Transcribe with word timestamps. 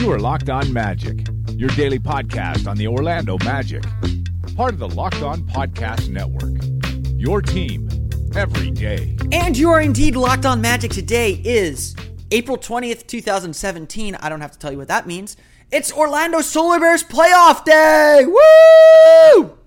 You 0.00 0.10
are 0.12 0.18
Locked 0.18 0.48
On 0.48 0.72
Magic, 0.72 1.26
your 1.50 1.68
daily 1.68 1.98
podcast 1.98 2.66
on 2.66 2.78
the 2.78 2.86
Orlando 2.86 3.36
Magic, 3.44 3.84
part 4.56 4.72
of 4.72 4.78
the 4.78 4.88
Locked 4.88 5.20
On 5.20 5.42
Podcast 5.42 6.08
Network. 6.08 6.54
Your 7.20 7.42
team 7.42 7.86
every 8.34 8.70
day. 8.70 9.18
And 9.30 9.58
you 9.58 9.68
are 9.68 9.82
indeed 9.82 10.16
Locked 10.16 10.46
On 10.46 10.58
Magic. 10.58 10.90
Today 10.90 11.42
is 11.44 11.94
April 12.30 12.56
20th, 12.56 13.08
2017. 13.08 14.14
I 14.14 14.30
don't 14.30 14.40
have 14.40 14.52
to 14.52 14.58
tell 14.58 14.72
you 14.72 14.78
what 14.78 14.88
that 14.88 15.06
means. 15.06 15.36
It's 15.70 15.92
Orlando 15.92 16.40
Solar 16.40 16.80
Bears 16.80 17.04
playoff 17.04 17.66
day! 17.66 18.24
Woo! 18.26 19.59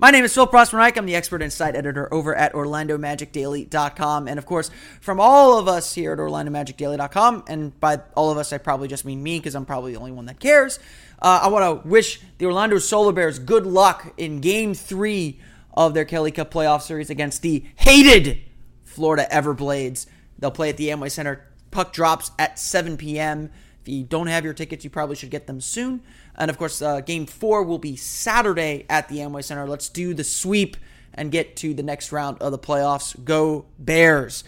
My 0.00 0.10
name 0.10 0.24
is 0.24 0.32
Phil 0.32 0.46
Prosper 0.46 0.80
I'm 0.80 1.04
the 1.04 1.14
expert 1.14 1.42
insight 1.42 1.76
editor 1.76 2.08
over 2.12 2.34
at 2.34 2.54
OrlandoMagicDaily.com. 2.54 4.28
And 4.28 4.38
of 4.38 4.46
course, 4.46 4.70
from 4.98 5.20
all 5.20 5.58
of 5.58 5.68
us 5.68 5.94
here 5.94 6.14
at 6.14 6.18
OrlandoMagicDaily.com, 6.18 7.44
and 7.46 7.78
by 7.78 8.00
all 8.14 8.30
of 8.30 8.38
us, 8.38 8.50
I 8.50 8.56
probably 8.56 8.88
just 8.88 9.04
mean 9.04 9.22
me 9.22 9.38
because 9.38 9.54
I'm 9.54 9.66
probably 9.66 9.92
the 9.92 9.98
only 9.98 10.12
one 10.12 10.24
that 10.24 10.40
cares. 10.40 10.78
Uh, 11.20 11.40
I 11.42 11.48
want 11.48 11.82
to 11.82 11.86
wish 11.86 12.18
the 12.38 12.46
Orlando 12.46 12.78
Solar 12.78 13.12
Bears 13.12 13.38
good 13.38 13.66
luck 13.66 14.14
in 14.16 14.40
game 14.40 14.72
three 14.72 15.38
of 15.74 15.92
their 15.92 16.06
Kelly 16.06 16.30
Cup 16.30 16.50
playoff 16.50 16.80
series 16.80 17.10
against 17.10 17.42
the 17.42 17.66
hated 17.76 18.40
Florida 18.84 19.28
Everblades. 19.30 20.06
They'll 20.38 20.50
play 20.50 20.70
at 20.70 20.78
the 20.78 20.88
Amway 20.88 21.10
Center. 21.10 21.46
Puck 21.70 21.92
drops 21.92 22.30
at 22.38 22.58
7 22.58 22.96
p.m. 22.96 23.50
You 23.90 24.04
don't 24.04 24.28
have 24.28 24.44
your 24.44 24.54
tickets, 24.54 24.84
you 24.84 24.90
probably 24.90 25.16
should 25.16 25.30
get 25.30 25.46
them 25.46 25.60
soon. 25.60 26.02
And 26.36 26.50
of 26.50 26.58
course, 26.58 26.80
uh, 26.80 27.00
game 27.00 27.26
four 27.26 27.62
will 27.62 27.78
be 27.78 27.96
Saturday 27.96 28.86
at 28.88 29.08
the 29.08 29.18
Amway 29.18 29.44
Center. 29.44 29.66
Let's 29.66 29.88
do 29.88 30.14
the 30.14 30.24
sweep 30.24 30.76
and 31.14 31.30
get 31.30 31.56
to 31.56 31.74
the 31.74 31.82
next 31.82 32.12
round 32.12 32.38
of 32.40 32.52
the 32.52 32.58
playoffs. 32.58 33.22
Go 33.24 33.66
Bears! 33.78 34.44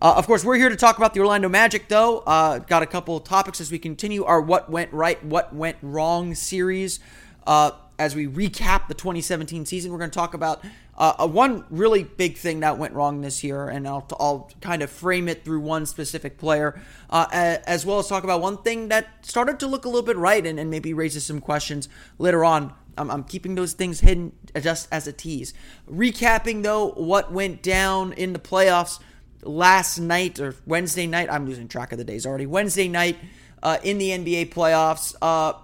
Uh, 0.00 0.14
of 0.16 0.26
course, 0.26 0.44
we're 0.44 0.56
here 0.56 0.68
to 0.68 0.74
talk 0.74 0.98
about 0.98 1.14
the 1.14 1.20
Orlando 1.20 1.48
Magic, 1.48 1.86
though. 1.86 2.18
Uh, 2.26 2.58
got 2.58 2.82
a 2.82 2.86
couple 2.86 3.20
topics 3.20 3.60
as 3.60 3.70
we 3.70 3.78
continue 3.78 4.24
our 4.24 4.40
What 4.40 4.68
Went 4.68 4.92
Right, 4.92 5.24
What 5.24 5.54
Went 5.54 5.76
Wrong 5.80 6.34
series. 6.34 6.98
Uh, 7.46 7.70
as 8.00 8.16
we 8.16 8.26
recap 8.26 8.88
the 8.88 8.94
2017 8.94 9.64
season, 9.64 9.92
we're 9.92 9.98
going 9.98 10.10
to 10.10 10.18
talk 10.18 10.34
about 10.34 10.64
uh, 11.02 11.26
one 11.26 11.64
really 11.68 12.04
big 12.04 12.36
thing 12.36 12.60
that 12.60 12.78
went 12.78 12.94
wrong 12.94 13.22
this 13.22 13.42
year, 13.42 13.68
and 13.68 13.88
I'll, 13.88 14.06
I'll 14.20 14.48
kind 14.60 14.82
of 14.82 14.90
frame 14.90 15.26
it 15.26 15.44
through 15.44 15.58
one 15.58 15.84
specific 15.84 16.38
player, 16.38 16.80
uh, 17.10 17.26
as 17.32 17.84
well 17.84 17.98
as 17.98 18.06
talk 18.06 18.22
about 18.22 18.40
one 18.40 18.58
thing 18.58 18.86
that 18.88 19.26
started 19.26 19.58
to 19.60 19.66
look 19.66 19.84
a 19.84 19.88
little 19.88 20.06
bit 20.06 20.16
right 20.16 20.46
and, 20.46 20.60
and 20.60 20.70
maybe 20.70 20.94
raises 20.94 21.26
some 21.26 21.40
questions 21.40 21.88
later 22.18 22.44
on. 22.44 22.72
I'm, 22.96 23.10
I'm 23.10 23.24
keeping 23.24 23.56
those 23.56 23.72
things 23.72 23.98
hidden 23.98 24.30
just 24.60 24.86
as 24.92 25.08
a 25.08 25.12
tease. 25.12 25.54
Recapping, 25.90 26.62
though, 26.62 26.92
what 26.92 27.32
went 27.32 27.62
down 27.62 28.12
in 28.12 28.32
the 28.32 28.38
playoffs 28.38 29.00
last 29.42 29.98
night 29.98 30.38
or 30.38 30.54
Wednesday 30.66 31.08
night. 31.08 31.28
I'm 31.28 31.46
losing 31.46 31.66
track 31.66 31.90
of 31.90 31.98
the 31.98 32.04
days 32.04 32.24
already. 32.26 32.46
Wednesday 32.46 32.86
night 32.86 33.18
uh, 33.60 33.78
in 33.82 33.98
the 33.98 34.10
NBA 34.10 34.54
playoffs. 34.54 35.16
Uh, 35.20 35.54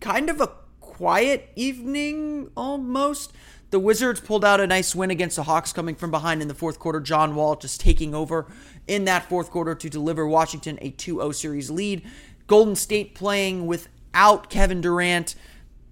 kind 0.00 0.30
of 0.30 0.40
a 0.40 0.50
quiet 0.80 1.50
evening 1.56 2.50
almost. 2.56 3.34
The 3.70 3.80
Wizards 3.80 4.20
pulled 4.20 4.44
out 4.44 4.60
a 4.60 4.66
nice 4.66 4.94
win 4.94 5.10
against 5.10 5.36
the 5.36 5.42
Hawks 5.42 5.72
coming 5.72 5.96
from 5.96 6.10
behind 6.10 6.40
in 6.40 6.48
the 6.48 6.54
fourth 6.54 6.78
quarter. 6.78 7.00
John 7.00 7.34
Wall 7.34 7.56
just 7.56 7.80
taking 7.80 8.14
over 8.14 8.46
in 8.86 9.04
that 9.06 9.28
fourth 9.28 9.50
quarter 9.50 9.74
to 9.74 9.90
deliver 9.90 10.26
Washington 10.26 10.78
a 10.80 10.90
2 10.90 11.16
0 11.16 11.32
series 11.32 11.70
lead. 11.70 12.02
Golden 12.46 12.76
State 12.76 13.14
playing 13.14 13.66
without 13.66 14.50
Kevin 14.50 14.80
Durant 14.80 15.34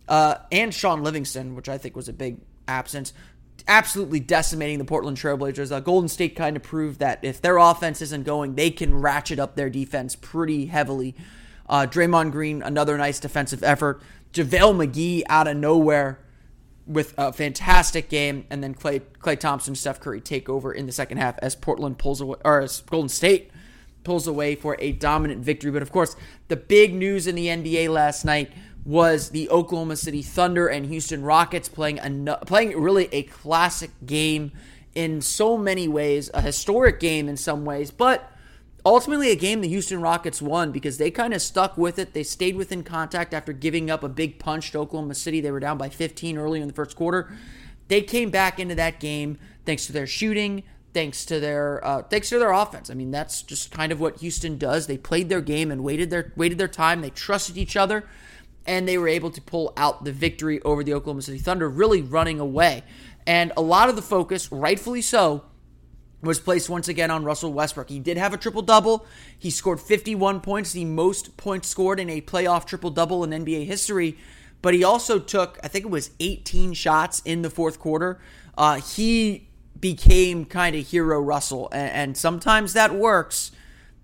uh, 0.09 0.37
and 0.53 0.73
Shaun 0.73 1.03
Livingston, 1.03 1.57
which 1.57 1.69
I 1.69 1.79
think 1.79 1.97
was 1.97 2.09
a 2.09 2.13
big 2.13 2.39
absence. 2.69 3.13
Absolutely 3.67 4.21
decimating 4.21 4.79
the 4.79 4.85
Portland 4.85 5.17
Trailblazers. 5.17 5.73
Uh, 5.73 5.81
Golden 5.81 6.09
State 6.09 6.37
kind 6.37 6.57
of 6.57 6.63
proved 6.63 7.01
that 7.01 7.25
if 7.25 7.41
their 7.41 7.57
offense 7.57 8.01
isn't 8.03 8.25
going, 8.25 8.55
they 8.55 8.71
can 8.71 8.95
ratchet 8.95 9.41
up 9.41 9.57
their 9.57 9.71
defense 9.71 10.15
pretty 10.15 10.67
heavily. 10.67 11.17
Uh, 11.69 11.87
Draymond 11.91 12.31
Green, 12.31 12.63
another 12.63 12.97
nice 12.99 13.19
defensive 13.19 13.65
effort. 13.65 14.01
JaVale 14.33 14.87
McGee 14.87 15.23
out 15.29 15.49
of 15.49 15.57
nowhere 15.57 16.19
with 16.87 17.15
a 17.17 17.33
fantastic 17.33 18.09
game, 18.09 18.47
and 18.51 18.63
then 18.63 18.75
Clay 18.75 19.01
Klay 19.21 19.39
Thompson, 19.39 19.75
Steph 19.75 20.01
Curry 20.01 20.21
take 20.21 20.49
over 20.49 20.73
in 20.73 20.87
the 20.87 20.93
second 20.93 21.19
half 21.19 21.39
as 21.39 21.55
Portland 21.55 21.99
pulls 21.99 22.21
away, 22.21 22.37
or 22.45 22.61
as 22.61 22.81
Golden 22.83 23.09
State 23.09 23.51
pulls 24.03 24.27
away 24.27 24.55
for 24.55 24.77
a 24.79 24.93
dominant 24.93 25.43
victory. 25.43 25.71
But 25.71 25.83
of 25.83 25.91
course, 25.91 26.15
the 26.49 26.57
big 26.57 26.95
news 26.95 27.27
in 27.27 27.35
the 27.35 27.47
NBA 27.47 27.89
last 27.89 28.25
night 28.25 28.53
was 28.85 29.31
the 29.31 29.49
Oklahoma 29.49 29.97
City 29.97 30.21
Thunder 30.21 30.69
and 30.69 30.87
Houston 30.87 31.23
Rockets 31.23 31.69
playing 31.69 31.99
a 32.01 32.39
playing 32.45 32.79
really 32.79 33.09
a 33.13 33.23
classic 33.23 33.91
game 34.05 34.53
in 34.95 35.21
so 35.21 35.57
many 35.57 35.89
ways, 35.89 36.31
a 36.35 36.41
historic 36.41 37.01
game 37.01 37.29
in 37.29 37.37
some 37.37 37.65
ways, 37.65 37.91
but 37.91 38.31
ultimately 38.85 39.31
a 39.31 39.37
game 39.37 39.61
the 39.61 39.69
Houston 39.69 40.01
Rockets 40.01 40.43
won 40.43 40.73
because 40.73 40.99
they 40.99 41.11
kind 41.11 41.33
of 41.35 41.43
stuck 41.43 41.77
with 41.77 41.99
it. 41.99 42.13
They 42.13 42.23
stayed 42.23 42.57
within 42.57 42.83
contact 42.83 43.33
after 43.33 43.53
giving 43.53 43.91
up 43.91 44.03
a 44.03 44.09
big 44.09 44.39
punch 44.39 44.73
to 44.73 44.79
Oklahoma 44.79 45.15
City. 45.15 45.41
They 45.41 45.51
were 45.51 45.61
down 45.61 45.79
by 45.79 45.89
15 45.89 46.39
early 46.39 46.61
in 46.61 46.69
the 46.69 46.75
first 46.75 46.97
quarter. 46.97 47.33
They 47.89 48.03
came 48.03 48.31
back 48.31 48.59
into 48.59 48.75
that 48.75 49.01
game 49.01 49.39
thanks 49.65 49.87
to 49.87 49.93
their 49.93 50.07
shooting, 50.07 50.63
thanks 50.93 51.25
to 51.27 51.41
their 51.41 51.85
uh, 51.85 52.03
thanks 52.03 52.29
to 52.31 52.39
their 52.39 52.53
offense. 52.53 52.91
I 52.91 52.95
mean, 52.95 53.11
that's 53.11 53.43
just 53.43 53.71
kind 53.71 53.93
of 53.93 54.01
what 54.01 54.21
Houston 54.21 54.57
does. 54.57 54.87
They 54.87 54.97
played 54.97 55.29
their 55.29 55.41
game 55.41 55.71
and 55.71 55.83
waited 55.83 56.11
their 56.11 56.33
waited 56.37 56.59
their 56.59 56.69
time. 56.69 57.01
They 57.01 57.11
trusted 57.11 57.59
each 57.59 57.77
other, 57.77 58.05
and 58.67 58.89
they 58.89 58.97
were 58.97 59.09
able 59.09 59.31
to 59.31 59.41
pull 59.43 59.73
out 59.77 60.05
the 60.05 60.13
victory 60.13 60.63
over 60.63 60.83
the 60.83 60.95
Oklahoma 60.95 61.23
City 61.23 61.39
Thunder, 61.39 61.69
really 61.69 62.01
running 62.01 62.41
away. 62.41 62.85
And 63.27 63.53
a 63.57 63.63
lot 63.63 63.89
of 63.89 63.97
the 63.97 64.03
focus, 64.03 64.53
rightfully 64.53 65.01
so, 65.01 65.45
was 66.25 66.41
placed 66.41 66.69
once 66.69 66.89
again 66.89 67.11
on 67.11 67.25
Russell 67.25 67.53
Westbrook. 67.53 67.89
He 67.89 67.99
did 67.99 68.17
have 68.17 68.35
a 68.35 68.37
triple 68.37 68.63
double. 68.63 69.07
He 69.39 69.51
scored 69.51 69.81
51 69.81 70.41
points, 70.41 70.73
the 70.73 70.85
most 70.85 71.37
points 71.37 71.69
scored 71.69 72.01
in 72.01 72.11
a 72.11 72.21
playoff 72.21 72.67
triple 72.67 72.91
double 72.91 73.25
in 73.25 73.31
NBA 73.31 73.67
history. 73.67 74.17
But 74.63 74.75
he 74.75 74.83
also 74.83 75.19
took, 75.19 75.59
I 75.63 75.69
think 75.69 75.85
it 75.85 75.91
was 75.91 76.11
18 76.21 76.73
shots 76.73 77.21
in 77.25 77.43
the 77.43 77.51
fourth 77.51 77.79
quarter. 77.79 78.19
Uh, 78.57 78.81
he 78.81 79.49
became 79.79 80.47
kind 80.47 80.75
of 80.75 80.87
hero 80.87 81.21
Russell, 81.21 81.69
and, 81.73 81.91
and 81.91 82.17
sometimes 82.17 82.73
that 82.73 82.95
works. 82.95 83.51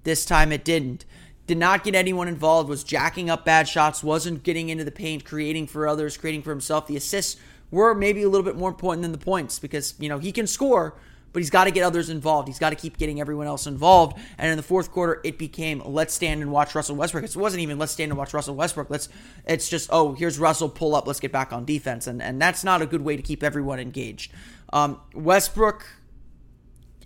This 0.05 0.25
time 0.25 0.53
it 0.53 0.65
didn't. 0.65 1.05
Did 1.47 1.59
not 1.59 1.83
get 1.83 1.95
anyone 1.95 2.29
involved, 2.29 2.69
was 2.69 2.85
jacking 2.85 3.31
up 3.31 3.45
bad 3.45 3.69
shots, 3.69 4.05
wasn't 4.05 4.43
getting 4.43 4.69
into 4.69 4.85
the 4.85 4.91
paint, 4.91 5.25
creating 5.25 5.67
for 5.67 5.89
others, 5.89 6.17
creating 6.17 6.43
for 6.43 6.51
himself. 6.51 6.87
The 6.87 6.97
assists 6.97 7.41
were 7.71 7.95
maybe 7.95 8.23
a 8.23 8.29
little 8.29 8.45
bit 8.45 8.57
more 8.57 8.69
important 8.69 9.03
than 9.03 9.13
the 9.13 9.19
points 9.19 9.59
because, 9.59 9.95
you 9.99 10.09
know, 10.09 10.19
he 10.19 10.33
can 10.33 10.47
score, 10.47 10.95
but 11.33 11.41
he's 11.41 11.51
got 11.51 11.65
to 11.65 11.71
get 11.71 11.83
others 11.83 12.11
involved. 12.11 12.49
He's 12.49 12.59
got 12.59 12.71
to 12.71 12.77
keep 12.77 12.97
getting 12.97 13.21
everyone 13.21 13.47
else 13.47 13.67
involved. 13.67 14.19
And 14.39 14.51
in 14.51 14.57
the 14.57 14.63
fourth 14.63 14.91
quarter, 14.91 15.21
it 15.25 15.39
became 15.39 15.83
let's 15.85 16.15
stand 16.15 16.43
and 16.43 16.51
watch 16.51 16.75
Russell 16.75 16.97
Westbrook. 16.97 17.25
It 17.25 17.37
wasn't 17.37 17.63
even 17.63 17.79
let's 17.79 17.93
stand 17.93 18.11
and 18.11 18.19
watch 18.19 18.35
Russell 18.35 18.55
Westbrook. 18.55 18.91
Let's 18.91 19.09
it's 19.47 19.69
just 19.69 19.89
oh 19.93 20.15
here's 20.15 20.39
Russell 20.39 20.69
pull 20.69 20.95
up. 20.95 21.07
Let's 21.07 21.21
get 21.21 21.33
back 21.33 21.53
on 21.53 21.65
defense. 21.65 22.07
And 22.07 22.23
and 22.23 22.41
that's 22.41 22.65
not 22.65 22.83
a 22.83 22.87
good 22.87 23.03
way 23.03 23.17
to 23.17 23.23
keep 23.23 23.43
everyone 23.43 23.79
engaged. 23.79 24.33
Um, 24.73 25.01
Westbrook, 25.15 25.87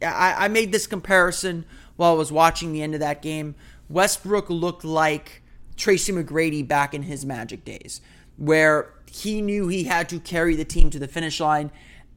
I, 0.03 0.35
I 0.45 0.49
made 0.49 0.73
this 0.73 0.87
comparison 0.87 1.65
while 1.97 2.13
I 2.13 2.15
was 2.15 2.33
watching 2.33 2.73
the 2.73 2.83
end 2.83 2.95
of 2.95 3.01
that 3.01 3.23
game. 3.23 3.55
Westbrook 3.89 4.51
looked 4.51 4.85
like 4.85 5.43
Tracy 5.77 6.13
McGrady 6.13 6.67
back 6.67 6.95
in 6.95 7.03
his 7.03 7.25
Magic 7.25 7.65
days, 7.65 8.01
where 8.37 8.95
he 9.11 9.41
knew 9.41 9.69
he 9.69 9.85
had 9.85 10.09
to 10.09 10.19
carry 10.19 10.57
the 10.57 10.65
team 10.65 10.91
to 10.91 10.99
the 10.99 11.09
finish 11.09 11.41
line 11.41 11.71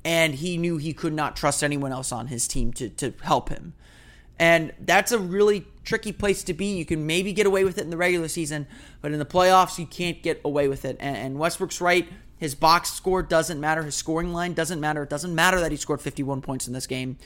and 0.07 0.35
he 0.35 0.55
knew 0.55 0.77
he 0.77 0.93
could 0.93 1.11
not 1.11 1.35
trust 1.35 1.61
anyone 1.61 1.91
else 1.91 2.13
on 2.13 2.27
his 2.27 2.47
team 2.47 2.71
to, 2.71 2.87
to 2.87 3.13
help 3.23 3.49
him. 3.49 3.73
And 4.39 4.71
that's 4.79 5.11
a 5.11 5.19
really 5.19 5.67
tricky 5.83 6.13
place 6.13 6.43
to 6.43 6.53
be. 6.53 6.77
You 6.77 6.85
can 6.85 7.05
maybe 7.05 7.33
get 7.33 7.45
away 7.45 7.65
with 7.65 7.77
it 7.77 7.81
in 7.81 7.89
the 7.89 7.97
regular 7.97 8.29
season, 8.29 8.67
but 9.01 9.11
in 9.11 9.19
the 9.19 9.25
playoffs, 9.25 9.77
you 9.77 9.85
can't 9.85 10.23
get 10.23 10.39
away 10.45 10.69
with 10.69 10.85
it. 10.85 10.95
And, 11.01 11.17
and 11.17 11.37
Westbrook's 11.37 11.81
right. 11.81 12.07
His 12.37 12.55
box 12.55 12.93
score 12.93 13.21
doesn't 13.21 13.59
matter. 13.59 13.83
His 13.83 13.95
scoring 13.95 14.31
line 14.31 14.53
doesn't 14.53 14.79
matter. 14.79 15.03
It 15.03 15.09
doesn't 15.09 15.35
matter 15.35 15.59
that 15.59 15.71
he 15.71 15.77
scored 15.77 15.99
51 15.99 16.39
points 16.39 16.67
in 16.67 16.73
this 16.73 16.87
game. 16.87 17.17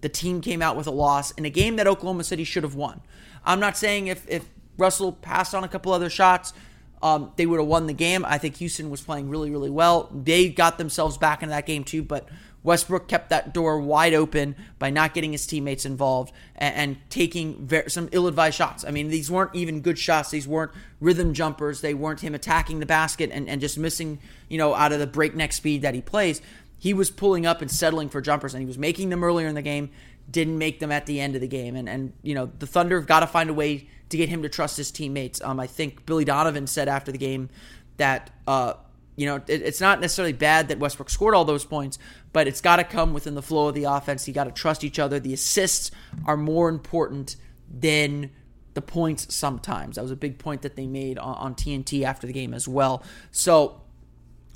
The 0.00 0.08
team 0.08 0.40
came 0.40 0.62
out 0.62 0.78
with 0.78 0.86
a 0.86 0.92
loss 0.92 1.32
in 1.32 1.44
a 1.44 1.50
game 1.50 1.76
that 1.76 1.86
Oklahoma 1.86 2.24
City 2.24 2.44
should 2.44 2.62
have 2.62 2.74
won. 2.74 3.02
I'm 3.44 3.60
not 3.60 3.76
saying 3.76 4.06
if, 4.06 4.26
if 4.26 4.48
Russell 4.78 5.12
passed 5.12 5.54
on 5.54 5.62
a 5.62 5.68
couple 5.68 5.92
other 5.92 6.08
shots, 6.08 6.54
um, 7.02 7.32
they 7.36 7.46
would 7.46 7.58
have 7.58 7.68
won 7.68 7.86
the 7.86 7.92
game. 7.92 8.24
I 8.24 8.38
think 8.38 8.56
Houston 8.56 8.90
was 8.90 9.00
playing 9.00 9.28
really, 9.28 9.50
really 9.50 9.70
well. 9.70 10.10
They 10.12 10.48
got 10.48 10.78
themselves 10.78 11.16
back 11.16 11.42
into 11.42 11.54
that 11.54 11.66
game 11.66 11.84
too, 11.84 12.02
but 12.02 12.28
Westbrook 12.62 13.08
kept 13.08 13.30
that 13.30 13.54
door 13.54 13.80
wide 13.80 14.12
open 14.12 14.54
by 14.78 14.90
not 14.90 15.14
getting 15.14 15.32
his 15.32 15.46
teammates 15.46 15.86
involved 15.86 16.32
and, 16.56 16.74
and 16.74 16.96
taking 17.08 17.66
very, 17.66 17.90
some 17.90 18.08
ill-advised 18.12 18.56
shots. 18.56 18.84
I 18.84 18.90
mean, 18.90 19.08
these 19.08 19.30
weren't 19.30 19.54
even 19.54 19.80
good 19.80 19.98
shots. 19.98 20.30
These 20.30 20.46
weren't 20.46 20.72
rhythm 21.00 21.32
jumpers. 21.32 21.80
They 21.80 21.94
weren't 21.94 22.20
him 22.20 22.34
attacking 22.34 22.80
the 22.80 22.86
basket 22.86 23.30
and, 23.32 23.48
and 23.48 23.62
just 23.62 23.78
missing, 23.78 24.18
you 24.48 24.58
know, 24.58 24.74
out 24.74 24.92
of 24.92 24.98
the 24.98 25.06
breakneck 25.06 25.54
speed 25.54 25.80
that 25.82 25.94
he 25.94 26.02
plays. 26.02 26.42
He 26.80 26.94
was 26.94 27.10
pulling 27.10 27.46
up 27.46 27.62
and 27.62 27.70
settling 27.70 28.08
for 28.08 28.20
jumpers, 28.20 28.54
and 28.54 28.60
he 28.60 28.66
was 28.66 28.78
making 28.78 29.10
them 29.10 29.22
earlier 29.22 29.46
in 29.46 29.54
the 29.54 29.62
game. 29.62 29.90
Didn't 30.28 30.58
make 30.58 30.80
them 30.80 30.90
at 30.90 31.06
the 31.06 31.20
end 31.20 31.34
of 31.34 31.40
the 31.40 31.48
game, 31.48 31.76
and 31.76 31.88
and 31.88 32.12
you 32.22 32.34
know 32.34 32.50
the 32.58 32.66
Thunder 32.66 32.98
have 32.98 33.06
got 33.06 33.20
to 33.20 33.26
find 33.26 33.50
a 33.50 33.54
way 33.54 33.88
to 34.08 34.16
get 34.16 34.28
him 34.28 34.42
to 34.42 34.48
trust 34.48 34.76
his 34.76 34.90
teammates. 34.90 35.40
Um, 35.42 35.60
I 35.60 35.66
think 35.66 36.06
Billy 36.06 36.24
Donovan 36.24 36.66
said 36.66 36.88
after 36.88 37.12
the 37.12 37.18
game 37.18 37.50
that 37.98 38.30
uh, 38.48 38.74
you 39.20 39.26
know, 39.26 39.36
it, 39.36 39.60
it's 39.62 39.82
not 39.82 40.00
necessarily 40.00 40.32
bad 40.32 40.68
that 40.68 40.78
Westbrook 40.78 41.10
scored 41.10 41.34
all 41.34 41.44
those 41.44 41.66
points, 41.66 41.98
but 42.32 42.48
it's 42.48 42.62
got 42.62 42.76
to 42.76 42.84
come 42.84 43.12
within 43.12 43.34
the 43.34 43.42
flow 43.42 43.68
of 43.68 43.74
the 43.74 43.84
offense. 43.84 44.26
You 44.26 44.32
got 44.32 44.44
to 44.44 44.50
trust 44.50 44.82
each 44.82 44.98
other. 44.98 45.20
The 45.20 45.34
assists 45.34 45.90
are 46.24 46.38
more 46.38 46.70
important 46.70 47.36
than 47.70 48.30
the 48.72 48.80
points 48.80 49.34
sometimes. 49.34 49.96
That 49.96 50.02
was 50.02 50.10
a 50.10 50.16
big 50.16 50.38
point 50.38 50.62
that 50.62 50.76
they 50.76 50.86
made 50.86 51.18
on 51.18 51.54
TNT 51.54 52.02
after 52.02 52.26
the 52.26 52.32
game 52.32 52.54
as 52.54 52.66
well. 52.66 53.02
So 53.30 53.79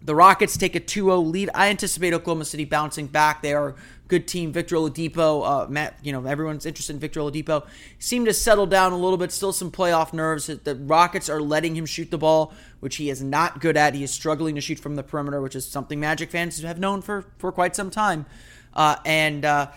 the 0.04 0.14
Rockets 0.14 0.56
take 0.58 0.76
a 0.76 0.80
2-0 0.80 1.30
lead. 1.30 1.50
I 1.54 1.68
anticipate 1.68 2.12
Oklahoma 2.12 2.44
City 2.44 2.66
bouncing 2.66 3.06
back. 3.06 3.40
They 3.40 3.54
are 3.54 3.70
a 3.70 3.74
good 4.06 4.28
team. 4.28 4.52
Victor 4.52 4.76
Oladipo, 4.76 5.64
uh, 5.64 5.68
Matt, 5.68 5.98
you 6.02 6.12
know, 6.12 6.24
everyone's 6.26 6.66
interested 6.66 6.92
in 6.92 7.00
Victor 7.00 7.20
Oladipo. 7.20 7.66
Seemed 7.98 8.26
to 8.26 8.34
settle 8.34 8.66
down 8.66 8.92
a 8.92 8.98
little 8.98 9.16
bit. 9.16 9.32
Still 9.32 9.52
some 9.52 9.70
playoff 9.70 10.12
nerves. 10.12 10.46
The 10.46 10.76
Rockets 10.76 11.30
are 11.30 11.40
letting 11.40 11.74
him 11.74 11.86
shoot 11.86 12.10
the 12.10 12.18
ball, 12.18 12.52
which 12.80 12.96
he 12.96 13.08
is 13.08 13.22
not 13.22 13.60
good 13.60 13.78
at. 13.78 13.94
He 13.94 14.04
is 14.04 14.10
struggling 14.10 14.54
to 14.56 14.60
shoot 14.60 14.78
from 14.78 14.96
the 14.96 15.02
perimeter, 15.02 15.40
which 15.40 15.56
is 15.56 15.66
something 15.66 15.98
Magic 15.98 16.30
fans 16.30 16.60
have 16.60 16.78
known 16.78 17.00
for 17.00 17.24
for 17.38 17.50
quite 17.50 17.74
some 17.74 17.90
time. 17.90 18.26
Uh, 18.74 18.96
and 19.06 19.44
uh, 19.46 19.70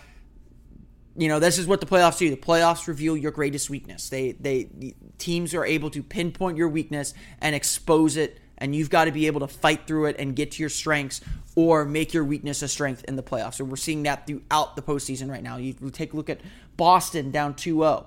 you 1.16 1.28
know, 1.28 1.38
this 1.38 1.56
is 1.56 1.66
what 1.66 1.80
the 1.80 1.86
playoffs 1.86 2.18
do. 2.18 2.28
The 2.28 2.36
playoffs 2.36 2.86
reveal 2.86 3.16
your 3.16 3.30
greatest 3.30 3.70
weakness. 3.70 4.10
They 4.10 4.32
they 4.32 4.64
the 4.64 4.94
teams 5.16 5.54
are 5.54 5.64
able 5.64 5.88
to 5.90 6.02
pinpoint 6.02 6.58
your 6.58 6.68
weakness 6.68 7.14
and 7.40 7.54
expose 7.54 8.18
it 8.18 8.38
and 8.58 8.74
you've 8.74 8.90
got 8.90 9.06
to 9.06 9.12
be 9.12 9.26
able 9.26 9.40
to 9.40 9.48
fight 9.48 9.86
through 9.86 10.06
it 10.06 10.16
and 10.18 10.36
get 10.36 10.52
to 10.52 10.62
your 10.62 10.68
strengths 10.68 11.20
or 11.54 11.84
make 11.84 12.12
your 12.12 12.24
weakness 12.24 12.62
a 12.62 12.68
strength 12.68 13.04
in 13.04 13.16
the 13.16 13.22
playoffs. 13.22 13.54
So 13.54 13.64
we're 13.64 13.76
seeing 13.76 14.02
that 14.02 14.26
throughout 14.26 14.76
the 14.76 14.82
postseason 14.82 15.30
right 15.30 15.42
now. 15.42 15.56
You 15.56 15.72
take 15.90 16.12
a 16.12 16.16
look 16.16 16.30
at 16.30 16.40
Boston 16.76 17.30
down 17.30 17.54
2 17.54 17.78
0 17.78 18.06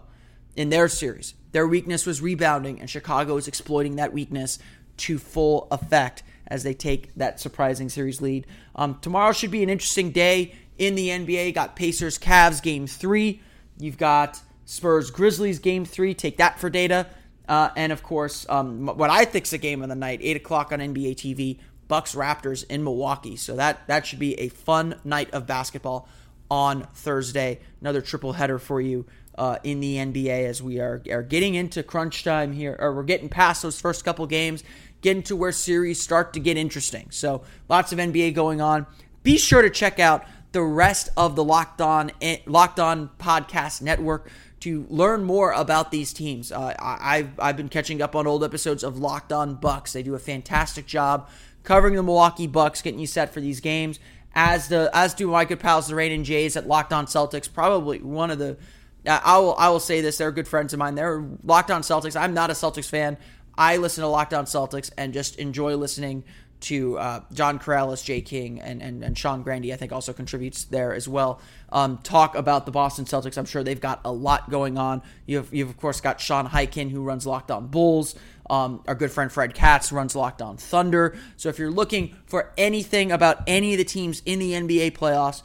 in 0.55 0.69
their 0.69 0.87
series. 0.87 1.33
Their 1.51 1.67
weakness 1.67 2.05
was 2.05 2.21
rebounding, 2.21 2.79
and 2.79 2.89
Chicago 2.89 3.37
is 3.37 3.47
exploiting 3.47 3.97
that 3.97 4.13
weakness 4.13 4.59
to 4.97 5.17
full 5.17 5.67
effect 5.71 6.23
as 6.47 6.63
they 6.63 6.73
take 6.73 7.13
that 7.15 7.39
surprising 7.39 7.89
series 7.89 8.21
lead. 8.21 8.45
Um, 8.75 8.99
tomorrow 9.01 9.31
should 9.31 9.51
be 9.51 9.63
an 9.63 9.69
interesting 9.69 10.11
day 10.11 10.55
in 10.77 10.95
the 10.95 11.09
NBA. 11.09 11.53
Got 11.53 11.75
Pacers 11.75 12.17
Cavs 12.17 12.61
game 12.61 12.87
three. 12.87 13.41
You've 13.77 13.97
got 13.97 14.39
Spurs 14.65 15.11
Grizzlies 15.11 15.59
game 15.59 15.85
three. 15.85 16.13
Take 16.13 16.37
that 16.37 16.59
for 16.59 16.69
data. 16.69 17.07
Uh, 17.51 17.69
and 17.75 17.91
of 17.91 18.01
course, 18.01 18.45
um, 18.47 18.85
what 18.85 19.09
I 19.09 19.25
think 19.25 19.43
is 19.43 19.51
a 19.51 19.57
game 19.57 19.83
of 19.83 19.89
the 19.89 19.95
night, 19.95 20.21
eight 20.23 20.37
o'clock 20.37 20.71
on 20.71 20.79
NBA 20.79 21.15
TV, 21.15 21.59
Bucks 21.89 22.15
Raptors 22.15 22.63
in 22.69 22.81
Milwaukee. 22.81 23.35
So 23.35 23.57
that 23.57 23.85
that 23.87 24.07
should 24.07 24.19
be 24.19 24.39
a 24.39 24.47
fun 24.47 24.95
night 25.03 25.29
of 25.31 25.47
basketball 25.47 26.07
on 26.49 26.87
Thursday. 26.93 27.59
Another 27.81 27.99
triple 27.99 28.31
header 28.31 28.57
for 28.57 28.79
you 28.79 29.05
uh, 29.37 29.57
in 29.65 29.81
the 29.81 29.97
NBA 29.97 30.45
as 30.45 30.63
we 30.63 30.79
are 30.79 31.01
are 31.11 31.23
getting 31.23 31.55
into 31.55 31.83
crunch 31.83 32.23
time 32.23 32.53
here, 32.53 32.77
or 32.79 32.95
we're 32.95 33.03
getting 33.03 33.27
past 33.27 33.63
those 33.63 33.81
first 33.81 34.05
couple 34.05 34.25
games, 34.27 34.63
getting 35.01 35.23
to 35.23 35.35
where 35.35 35.51
series 35.51 35.99
start 35.99 36.31
to 36.31 36.39
get 36.39 36.55
interesting. 36.55 37.07
So 37.09 37.43
lots 37.67 37.91
of 37.91 37.99
NBA 37.99 38.33
going 38.33 38.61
on. 38.61 38.87
Be 39.23 39.37
sure 39.37 39.61
to 39.61 39.69
check 39.69 39.99
out 39.99 40.23
the 40.53 40.63
rest 40.63 41.09
of 41.17 41.35
the 41.35 41.43
Locked 41.43 41.81
On 41.81 42.13
eh, 42.21 42.37
Locked 42.45 42.79
On 42.79 43.09
Podcast 43.19 43.81
Network 43.81 44.31
to 44.61 44.85
learn 44.89 45.23
more 45.23 45.51
about 45.51 45.91
these 45.91 46.13
teams. 46.13 46.51
Uh, 46.51 46.75
I've, 46.79 47.39
I've 47.39 47.57
been 47.57 47.69
catching 47.69 48.01
up 48.01 48.15
on 48.15 48.27
old 48.27 48.43
episodes 48.43 48.83
of 48.83 48.97
Locked 48.97 49.33
On 49.33 49.55
Bucks. 49.55 49.93
They 49.93 50.03
do 50.03 50.15
a 50.15 50.19
fantastic 50.19 50.85
job 50.85 51.29
covering 51.63 51.95
the 51.95 52.03
Milwaukee 52.03 52.47
Bucks, 52.47 52.81
getting 52.81 52.99
you 52.99 53.07
set 53.07 53.33
for 53.33 53.41
these 53.41 53.59
games. 53.59 53.99
As 54.33 54.69
the 54.69 54.89
as 54.93 55.13
do 55.13 55.27
my 55.27 55.43
good 55.43 55.59
pals 55.59 55.87
the 55.87 55.95
Rain 55.95 56.11
and 56.11 56.23
Jays 56.23 56.55
at 56.55 56.67
Locked 56.67 56.93
On 56.93 57.05
Celtics. 57.05 57.51
Probably 57.51 57.99
one 57.99 58.31
of 58.31 58.39
the 58.39 58.57
I 59.05 59.37
will 59.37 59.55
I 59.57 59.69
will 59.69 59.81
say 59.81 59.99
this. 59.99 60.17
They're 60.17 60.31
good 60.31 60.47
friends 60.47 60.71
of 60.73 60.79
mine. 60.79 60.95
They're 60.95 61.25
Locked 61.43 61.69
On 61.69 61.81
Celtics. 61.81 62.19
I'm 62.19 62.33
not 62.33 62.49
a 62.49 62.53
Celtics 62.53 62.89
fan. 62.89 63.17
I 63.57 63.77
listen 63.77 64.03
to 64.03 64.07
Locked 64.07 64.33
On 64.33 64.45
Celtics 64.45 64.89
and 64.97 65.13
just 65.13 65.35
enjoy 65.37 65.75
listening 65.75 66.23
to 66.61 66.97
uh, 66.97 67.21
John 67.33 67.59
Karalis, 67.59 68.03
Jay 68.03 68.21
King, 68.21 68.61
and, 68.61 68.81
and, 68.81 69.03
and 69.03 69.17
Sean 69.17 69.43
Grande, 69.43 69.71
I 69.71 69.75
think 69.75 69.91
also 69.91 70.13
contributes 70.13 70.63
there 70.65 70.93
as 70.93 71.07
well. 71.07 71.41
Um, 71.69 71.97
talk 71.99 72.35
about 72.35 72.65
the 72.65 72.71
Boston 72.71 73.05
Celtics. 73.05 73.37
I'm 73.37 73.45
sure 73.45 73.63
they've 73.63 73.79
got 73.79 74.01
a 74.05 74.11
lot 74.11 74.49
going 74.49 74.77
on. 74.77 75.01
You've, 75.25 75.53
you've 75.53 75.69
of 75.69 75.77
course, 75.77 76.01
got 76.01 76.21
Sean 76.21 76.47
Highkin, 76.47 76.91
who 76.91 77.01
runs 77.03 77.25
Locked 77.25 77.51
On 77.51 77.67
Bulls. 77.67 78.15
Um, 78.49 78.83
our 78.87 78.95
good 78.95 79.11
friend 79.11 79.31
Fred 79.31 79.53
Katz 79.53 79.91
runs 79.91 80.15
Locked 80.15 80.41
On 80.41 80.57
Thunder. 80.57 81.17
So 81.37 81.49
if 81.49 81.57
you're 81.57 81.71
looking 81.71 82.15
for 82.25 82.53
anything 82.57 83.11
about 83.11 83.43
any 83.47 83.73
of 83.73 83.77
the 83.77 83.85
teams 83.85 84.21
in 84.25 84.39
the 84.39 84.53
NBA 84.53 84.91
playoffs, 84.91 85.41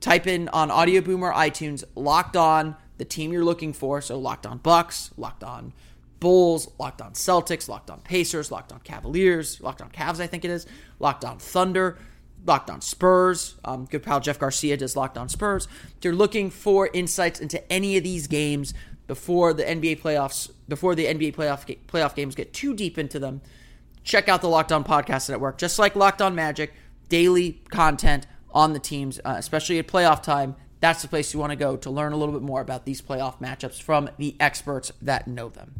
type 0.00 0.26
in 0.26 0.48
on 0.48 0.68
Audioboom 0.68 1.22
or 1.22 1.32
iTunes, 1.32 1.84
Locked 1.94 2.36
On, 2.36 2.76
the 2.98 3.04
team 3.04 3.32
you're 3.32 3.44
looking 3.44 3.72
for. 3.72 4.00
So 4.00 4.18
Locked 4.18 4.46
On 4.46 4.58
Bucks, 4.58 5.10
Locked 5.16 5.42
On 5.42 5.72
Bulls, 6.20 6.70
Locked 6.78 7.02
On 7.02 7.12
Celtics, 7.12 7.68
Locked 7.68 7.90
On 7.90 8.00
Pacers, 8.00 8.50
Locked 8.50 8.72
On 8.72 8.80
Cavaliers, 8.80 9.60
Locked 9.60 9.82
On 9.82 9.90
Cavs, 9.90 10.20
I 10.20 10.26
think 10.26 10.44
it 10.44 10.50
is, 10.50 10.66
Locked 10.98 11.24
On 11.24 11.38
Thunder, 11.38 11.98
Locked 12.46 12.70
On 12.70 12.80
Spurs. 12.80 13.56
Um, 13.64 13.86
good 13.86 14.02
pal 14.02 14.20
Jeff 14.20 14.38
Garcia 14.38 14.76
does 14.76 14.96
Locked 14.96 15.18
On 15.18 15.28
Spurs. 15.28 15.66
If 15.96 16.04
you're 16.04 16.14
looking 16.14 16.50
for 16.50 16.88
insights 16.92 17.40
into 17.40 17.70
any 17.72 17.96
of 17.96 18.04
these 18.04 18.26
games 18.26 18.74
before 19.06 19.52
the 19.52 19.64
NBA 19.64 20.00
playoffs, 20.00 20.50
before 20.68 20.94
the 20.94 21.06
NBA 21.06 21.34
playoff 21.34 21.76
playoff 21.86 22.14
games 22.14 22.34
get 22.34 22.52
too 22.52 22.74
deep 22.74 22.98
into 22.98 23.18
them, 23.18 23.40
check 24.04 24.28
out 24.28 24.40
the 24.40 24.48
Locked 24.48 24.72
On 24.72 24.84
Podcast 24.84 25.28
Network. 25.28 25.58
Just 25.58 25.78
like 25.78 25.96
Locked 25.96 26.22
On 26.22 26.34
Magic, 26.34 26.72
daily 27.08 27.60
content 27.70 28.26
on 28.52 28.72
the 28.72 28.78
teams, 28.78 29.20
uh, 29.24 29.34
especially 29.36 29.78
at 29.78 29.86
playoff 29.86 30.22
time. 30.22 30.56
That's 30.80 31.02
the 31.02 31.08
place 31.08 31.34
you 31.34 31.40
want 31.40 31.50
to 31.50 31.56
go 31.56 31.76
to 31.76 31.90
learn 31.90 32.12
a 32.12 32.16
little 32.16 32.32
bit 32.32 32.42
more 32.42 32.62
about 32.62 32.86
these 32.86 33.02
playoff 33.02 33.38
matchups 33.38 33.82
from 33.82 34.08
the 34.16 34.34
experts 34.40 34.90
that 35.02 35.28
know 35.28 35.50
them. 35.50 35.74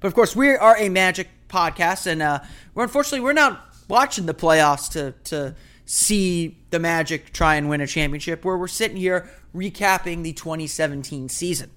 But 0.00 0.08
of 0.08 0.14
course, 0.14 0.36
we 0.36 0.50
are 0.50 0.76
a 0.78 0.88
Magic 0.88 1.28
podcast, 1.48 2.06
and 2.06 2.22
uh, 2.22 2.40
we're 2.74 2.84
unfortunately 2.84 3.20
we're 3.20 3.32
not 3.32 3.62
watching 3.88 4.26
the 4.26 4.34
playoffs 4.34 4.90
to 4.92 5.12
to 5.24 5.54
see 5.84 6.58
the 6.70 6.78
Magic 6.78 7.32
try 7.32 7.54
and 7.54 7.68
win 7.68 7.80
a 7.80 7.86
championship. 7.86 8.44
Where 8.44 8.56
we're 8.56 8.68
sitting 8.68 8.96
here 8.96 9.30
recapping 9.54 10.22
the 10.22 10.32
2017 10.32 11.28
season. 11.28 11.70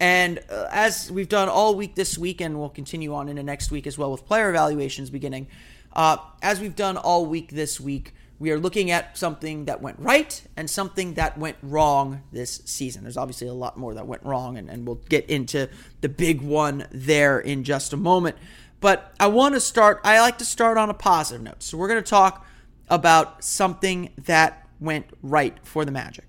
And 0.00 0.38
uh, 0.48 0.66
as 0.70 1.10
we've 1.10 1.28
done 1.28 1.48
all 1.48 1.74
week 1.74 1.94
this 1.96 2.16
week, 2.16 2.40
and 2.40 2.58
we'll 2.58 2.68
continue 2.68 3.14
on 3.14 3.28
into 3.28 3.42
next 3.42 3.70
week 3.70 3.86
as 3.86 3.98
well 3.98 4.12
with 4.12 4.24
player 4.24 4.48
evaluations 4.48 5.10
beginning, 5.10 5.48
uh, 5.92 6.18
as 6.40 6.60
we've 6.60 6.76
done 6.76 6.96
all 6.96 7.26
week 7.26 7.50
this 7.50 7.80
week, 7.80 8.14
we 8.38 8.52
are 8.52 8.58
looking 8.58 8.90
at 8.90 9.18
something 9.18 9.64
that 9.64 9.82
went 9.82 9.98
right 9.98 10.42
and 10.56 10.70
something 10.70 11.14
that 11.14 11.36
went 11.36 11.56
wrong 11.62 12.22
this 12.30 12.62
season. 12.64 13.02
There's 13.02 13.16
obviously 13.16 13.48
a 13.48 13.52
lot 13.52 13.76
more 13.76 13.94
that 13.94 14.06
went 14.06 14.22
wrong, 14.22 14.56
and, 14.56 14.70
and 14.70 14.86
we'll 14.86 15.00
get 15.08 15.28
into 15.28 15.68
the 16.00 16.08
big 16.08 16.40
one 16.40 16.86
there 16.92 17.40
in 17.40 17.64
just 17.64 17.92
a 17.92 17.96
moment. 17.96 18.36
But 18.80 19.12
I 19.18 19.26
want 19.26 19.54
to 19.54 19.60
start, 19.60 20.00
I 20.04 20.20
like 20.20 20.38
to 20.38 20.44
start 20.44 20.78
on 20.78 20.88
a 20.88 20.94
positive 20.94 21.42
note. 21.42 21.64
So 21.64 21.76
we're 21.76 21.88
going 21.88 22.02
to 22.02 22.08
talk 22.08 22.46
about 22.88 23.42
something 23.42 24.10
that 24.18 24.68
went 24.78 25.06
right 25.20 25.58
for 25.64 25.84
the 25.84 25.90
Magic. 25.90 26.24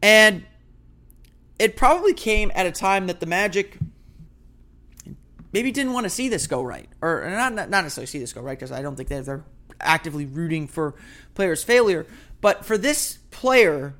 And 0.00 0.44
it 1.58 1.76
probably 1.76 2.14
came 2.14 2.52
at 2.54 2.66
a 2.66 2.72
time 2.72 3.08
that 3.08 3.18
the 3.18 3.26
Magic 3.26 3.78
maybe 5.52 5.72
didn't 5.72 5.92
want 5.92 6.04
to 6.04 6.10
see 6.10 6.28
this 6.28 6.46
go 6.46 6.62
right, 6.62 6.88
or 7.02 7.28
not, 7.28 7.52
not 7.52 7.68
necessarily 7.68 8.06
see 8.06 8.20
this 8.20 8.32
go 8.32 8.40
right 8.40 8.56
because 8.56 8.70
I 8.70 8.80
don't 8.80 8.94
think 8.94 9.08
they're 9.08 9.44
actively 9.80 10.26
rooting 10.26 10.66
for 10.66 10.94
players' 11.34 11.62
failure. 11.62 12.06
But 12.40 12.64
for 12.64 12.78
this 12.78 13.18
player, 13.30 13.94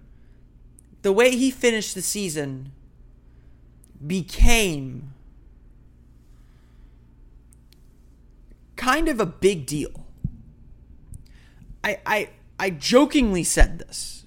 the 1.02 1.12
way 1.12 1.36
he 1.36 1.50
finished 1.50 1.94
the 1.94 2.02
season 2.02 2.72
became 4.04 5.14
kind 8.76 9.08
of 9.08 9.20
a 9.20 9.26
big 9.26 9.66
deal. 9.66 10.06
I 11.84 11.98
I 12.06 12.30
I 12.58 12.70
jokingly 12.70 13.44
said 13.44 13.78
this 13.78 14.24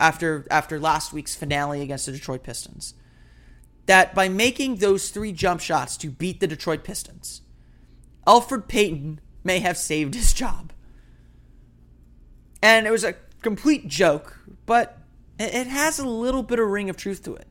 after 0.00 0.46
after 0.50 0.80
last 0.80 1.12
week's 1.12 1.34
finale 1.34 1.80
against 1.80 2.06
the 2.06 2.12
Detroit 2.12 2.42
Pistons 2.42 2.94
that 3.86 4.14
by 4.14 4.28
making 4.28 4.76
those 4.76 5.10
three 5.10 5.32
jump 5.32 5.60
shots 5.60 5.96
to 5.98 6.08
beat 6.08 6.40
the 6.40 6.46
Detroit 6.46 6.84
Pistons, 6.84 7.42
Elfrid 8.26 8.68
Payton 8.68 9.20
may 9.44 9.60
have 9.60 9.76
saved 9.76 10.14
his 10.14 10.32
job. 10.32 10.72
And 12.62 12.86
it 12.86 12.90
was 12.90 13.04
a 13.04 13.16
complete 13.42 13.88
joke, 13.88 14.38
but 14.66 14.98
it 15.38 15.66
has 15.66 15.98
a 15.98 16.06
little 16.06 16.42
bit 16.42 16.58
of 16.58 16.68
ring 16.68 16.88
of 16.88 16.96
truth 16.96 17.24
to 17.24 17.34
it. 17.34 17.48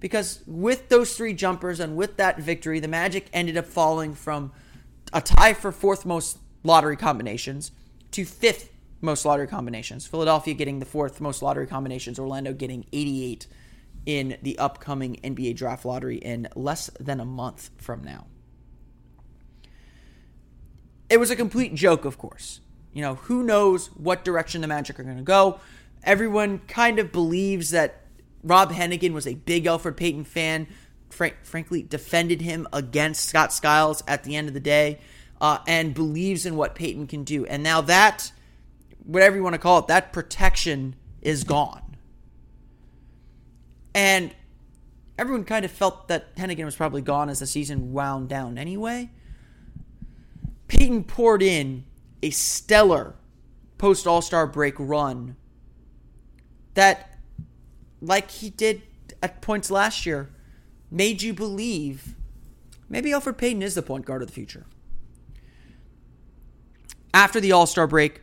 Because 0.00 0.42
with 0.46 0.88
those 0.88 1.16
three 1.16 1.34
jumpers 1.34 1.78
and 1.78 1.96
with 1.96 2.16
that 2.16 2.38
victory, 2.38 2.80
the 2.80 2.88
Magic 2.88 3.26
ended 3.32 3.56
up 3.56 3.66
falling 3.66 4.14
from 4.14 4.52
a 5.12 5.20
tie 5.20 5.54
for 5.54 5.70
fourth 5.70 6.04
most 6.04 6.38
lottery 6.64 6.96
combinations 6.96 7.70
to 8.12 8.24
fifth 8.24 8.70
most 9.00 9.24
lottery 9.24 9.46
combinations. 9.46 10.06
Philadelphia 10.06 10.54
getting 10.54 10.78
the 10.78 10.86
fourth 10.86 11.20
most 11.20 11.42
lottery 11.42 11.66
combinations. 11.66 12.18
Orlando 12.18 12.52
getting 12.52 12.86
88 12.92 13.46
in 14.06 14.36
the 14.42 14.58
upcoming 14.58 15.20
NBA 15.22 15.56
draft 15.56 15.84
lottery 15.84 16.16
in 16.16 16.48
less 16.56 16.90
than 16.98 17.20
a 17.20 17.24
month 17.24 17.70
from 17.76 18.02
now. 18.02 18.26
It 21.12 21.20
was 21.20 21.30
a 21.30 21.36
complete 21.36 21.74
joke, 21.74 22.06
of 22.06 22.16
course. 22.16 22.60
You 22.94 23.02
know, 23.02 23.16
who 23.16 23.42
knows 23.42 23.88
what 23.88 24.24
direction 24.24 24.62
the 24.62 24.66
Magic 24.66 24.98
are 24.98 25.02
going 25.02 25.18
to 25.18 25.22
go? 25.22 25.60
Everyone 26.02 26.60
kind 26.60 26.98
of 26.98 27.12
believes 27.12 27.68
that 27.68 28.06
Rob 28.42 28.72
Hennigan 28.72 29.12
was 29.12 29.26
a 29.26 29.34
big 29.34 29.64
Elfrid 29.66 29.98
Payton 29.98 30.24
fan. 30.24 30.68
frankly, 31.10 31.82
defended 31.82 32.40
him 32.40 32.66
against 32.72 33.26
Scott 33.28 33.52
Skiles 33.52 34.02
at 34.08 34.24
the 34.24 34.34
end 34.36 34.48
of 34.48 34.54
the 34.54 34.60
day, 34.60 35.00
uh, 35.38 35.58
and 35.66 35.92
believes 35.92 36.46
in 36.46 36.56
what 36.56 36.74
Payton 36.74 37.08
can 37.08 37.24
do. 37.24 37.44
And 37.44 37.62
now 37.62 37.82
that, 37.82 38.32
whatever 39.04 39.36
you 39.36 39.42
want 39.42 39.52
to 39.52 39.58
call 39.58 39.80
it, 39.80 39.88
that 39.88 40.14
protection 40.14 40.96
is 41.20 41.44
gone. 41.44 41.98
And 43.94 44.34
everyone 45.18 45.44
kind 45.44 45.66
of 45.66 45.70
felt 45.70 46.08
that 46.08 46.34
Hennigan 46.36 46.64
was 46.64 46.74
probably 46.74 47.02
gone 47.02 47.28
as 47.28 47.40
the 47.40 47.46
season 47.46 47.92
wound 47.92 48.30
down 48.30 48.56
anyway. 48.56 49.10
Payton 50.72 51.04
poured 51.04 51.42
in 51.42 51.84
a 52.22 52.30
stellar 52.30 53.14
post 53.76 54.06
All 54.06 54.22
Star 54.22 54.46
break 54.46 54.74
run 54.78 55.36
that, 56.72 57.18
like 58.00 58.30
he 58.30 58.48
did 58.48 58.80
at 59.22 59.42
points 59.42 59.70
last 59.70 60.06
year, 60.06 60.30
made 60.90 61.20
you 61.20 61.34
believe 61.34 62.14
maybe 62.88 63.10
Elfrid 63.10 63.36
Payton 63.36 63.60
is 63.60 63.74
the 63.74 63.82
point 63.82 64.06
guard 64.06 64.22
of 64.22 64.28
the 64.28 64.32
future. 64.32 64.64
After 67.12 67.38
the 67.38 67.52
All 67.52 67.66
Star 67.66 67.86
break, 67.86 68.22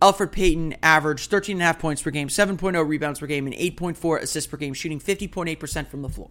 Elfrid 0.00 0.30
Payton 0.30 0.76
averaged 0.84 1.28
13.5 1.32 1.78
points 1.80 2.00
per 2.00 2.12
game, 2.12 2.28
7.0 2.28 2.86
rebounds 2.86 3.18
per 3.18 3.26
game, 3.26 3.44
and 3.44 3.56
8.4 3.56 4.20
assists 4.20 4.48
per 4.48 4.56
game, 4.56 4.72
shooting 4.72 5.00
50.8% 5.00 5.88
from 5.88 6.02
the 6.02 6.08
floor. 6.08 6.30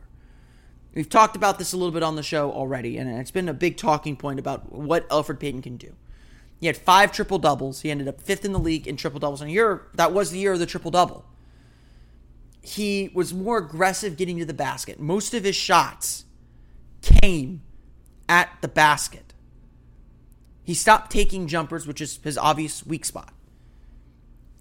We've 0.96 1.10
talked 1.10 1.36
about 1.36 1.60
this 1.60 1.74
a 1.74 1.78
little 1.78 1.92
bit 1.92 2.04
on 2.04 2.16
the 2.16 2.24
show 2.24 2.52
already, 2.52 2.98
and 2.98 3.10
it's 3.20 3.30
been 3.30 3.50
a 3.50 3.54
big 3.54 3.76
talking 3.76 4.16
point 4.16 4.40
about 4.40 4.72
what 4.72 5.08
Elfrid 5.10 5.40
Payton 5.40 5.62
can 5.62 5.76
do. 5.76 5.94
He 6.60 6.68
had 6.68 6.78
five 6.78 7.12
triple 7.12 7.38
doubles. 7.38 7.82
He 7.82 7.92
ended 7.92 8.08
up 8.08 8.22
fifth 8.22 8.46
in 8.46 8.54
the 8.54 8.60
league 8.60 8.88
in 8.88 8.96
triple 8.96 9.20
doubles. 9.20 9.42
And 9.42 9.50
a 9.52 9.54
year 9.54 9.88
that 9.94 10.14
was 10.14 10.32
the 10.32 10.40
year 10.40 10.54
of 10.54 10.60
the 10.60 10.66
triple 10.66 10.92
double. 10.92 11.26
He 12.62 13.12
was 13.14 13.34
more 13.34 13.58
aggressive 13.58 14.16
getting 14.16 14.40
to 14.40 14.46
the 14.46 14.54
basket. 14.54 15.00
Most 15.00 15.34
of 15.34 15.44
his 15.44 15.56
shots 15.56 16.26
came 17.02 17.62
at 18.30 18.50
the 18.62 18.68
basket. 18.70 19.34
He 20.64 20.74
stopped 20.74 21.12
taking 21.12 21.48
jumpers, 21.48 21.86
which 21.86 22.02
is 22.02 22.20
his 22.24 22.38
obvious 22.38 22.86
weak 22.86 23.06
spot. 23.06 23.34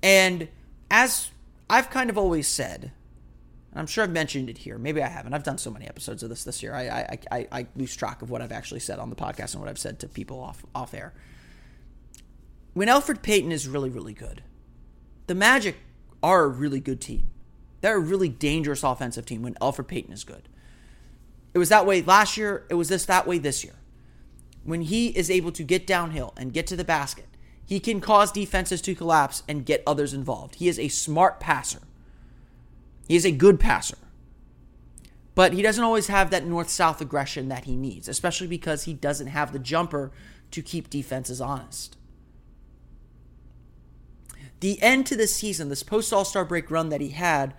And 0.03 0.49
as 0.91 1.31
I've 1.71 1.89
kind 1.89 2.11
of 2.11 2.19
always 2.19 2.47
said, 2.47 2.93
I'm 3.75 3.87
sure 3.87 4.05
I've 4.05 4.11
mentioned 4.11 4.49
it 4.49 4.59
here. 4.59 4.79
Maybe 4.79 5.03
I 5.03 5.09
haven't. 5.09 5.35
I've 5.35 5.43
done 5.43 5.59
so 5.59 5.71
many 5.71 5.87
episodes 5.87 6.23
of 6.23 6.29
this 6.29 6.45
this 6.45 6.63
year. 6.63 6.75
I 6.75 6.89
I, 6.89 7.19
I, 7.31 7.49
I 7.51 7.67
lose 7.75 7.97
track 7.97 8.23
of 8.23 8.31
what 8.31 8.41
I've 8.41 8.53
actually 8.53 8.81
said 8.81 8.99
on 8.99 9.11
the 9.11 9.17
podcast 9.17 9.55
and 9.55 9.61
what 9.61 9.69
I've 9.69 9.79
said 9.79 9.99
to 10.01 10.09
people 10.09 10.41
off 10.41 10.65
off 10.75 10.95
air 10.95 11.13
when 12.75 12.89
Elfrid 12.89 13.23
Payton 13.23 13.53
is 13.53 13.69
really, 13.69 13.89
really 13.89 14.13
good, 14.13 14.43
the 15.29 15.35
Magic 15.35 15.77
are 16.23 16.43
a 16.43 16.49
really 16.49 16.81
good 16.81 17.01
team. 17.01 17.31
They're 17.81 17.97
a 17.97 18.01
really 18.01 18.29
dangerous 18.29 18.83
offensive 18.83 19.27
team 19.27 19.43
when 19.43 19.55
Elfrid 19.55 19.87
Payton 19.87 20.13
is 20.13 20.25
good. 20.25 20.49
It 21.55 21.59
was 21.59 21.69
that 21.69 21.87
way 21.87 22.03
last 22.03 22.37
year. 22.37 22.67
It 22.69 22.75
was 22.75 22.89
this 22.89 23.05
that 23.07 23.27
way 23.27 23.39
this 23.39 23.63
year. 23.63 23.75
When 24.65 24.83
he 24.83 25.09
is 25.09 25.31
able 25.31 25.53
to 25.53 25.63
get 25.63 25.87
downhill 25.87 26.35
and 26.37 26.53
get 26.53 26.67
to 26.69 26.77
the 26.77 26.85
basket, 26.85 27.29
he 27.65 27.79
can 27.79 28.01
cause 28.01 28.33
defenses 28.33 28.83
to 28.83 28.95
collapse 28.95 29.45
and 29.49 29.65
get 29.65 29.83
others 29.87 30.13
involved. 30.13 30.57
He 30.57 30.69
is 30.69 30.79
a 30.79 30.89
smart 30.89 31.39
passer. 31.39 31.81
He 33.09 33.17
is 33.17 33.27
a 33.27 33.33
good 33.33 33.61
passer. 33.61 33.99
But 35.35 35.53
he 35.53 35.63
doesn't 35.63 35.83
always 35.83 36.07
have 36.07 36.31
that 36.31 36.47
north 36.47 36.71
south 36.71 37.01
aggression 37.01 37.49
that 37.49 37.65
he 37.65 37.77
needs, 37.77 38.09
especially 38.09 38.47
because 38.47 38.85
he 38.85 38.95
doesn't 38.95 39.27
have 39.27 39.53
the 39.53 39.59
jumper 39.59 40.13
to 40.53 40.63
keep 40.63 40.89
defenses 40.89 41.41
honest 41.41 41.97
the 44.65 44.81
end 44.81 45.05
to 45.05 45.15
the 45.15 45.27
season, 45.27 45.69
this 45.69 45.83
post 45.83 46.11
All 46.11 46.25
Star 46.25 46.43
break 46.43 46.71
run 46.71 46.89
that 46.89 47.03
he 47.03 47.11
had, 47.11 47.53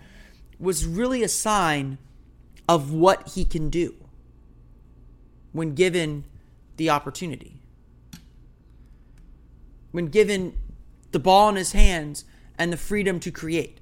was 0.58 0.84
really 0.84 1.22
a 1.22 1.28
sign 1.28 1.98
of 2.68 2.92
what 2.92 3.28
he 3.28 3.44
can 3.44 3.70
do 3.70 3.94
when 5.52 5.76
given 5.76 6.24
the 6.78 6.90
opportunity. 6.90 7.62
When 9.92 10.08
given 10.08 10.58
the 11.12 11.20
ball 11.20 11.48
in 11.48 11.54
his 11.54 11.72
hands 11.72 12.24
and 12.58 12.72
the 12.72 12.76
freedom 12.76 13.20
to 13.20 13.30
create. 13.30 13.78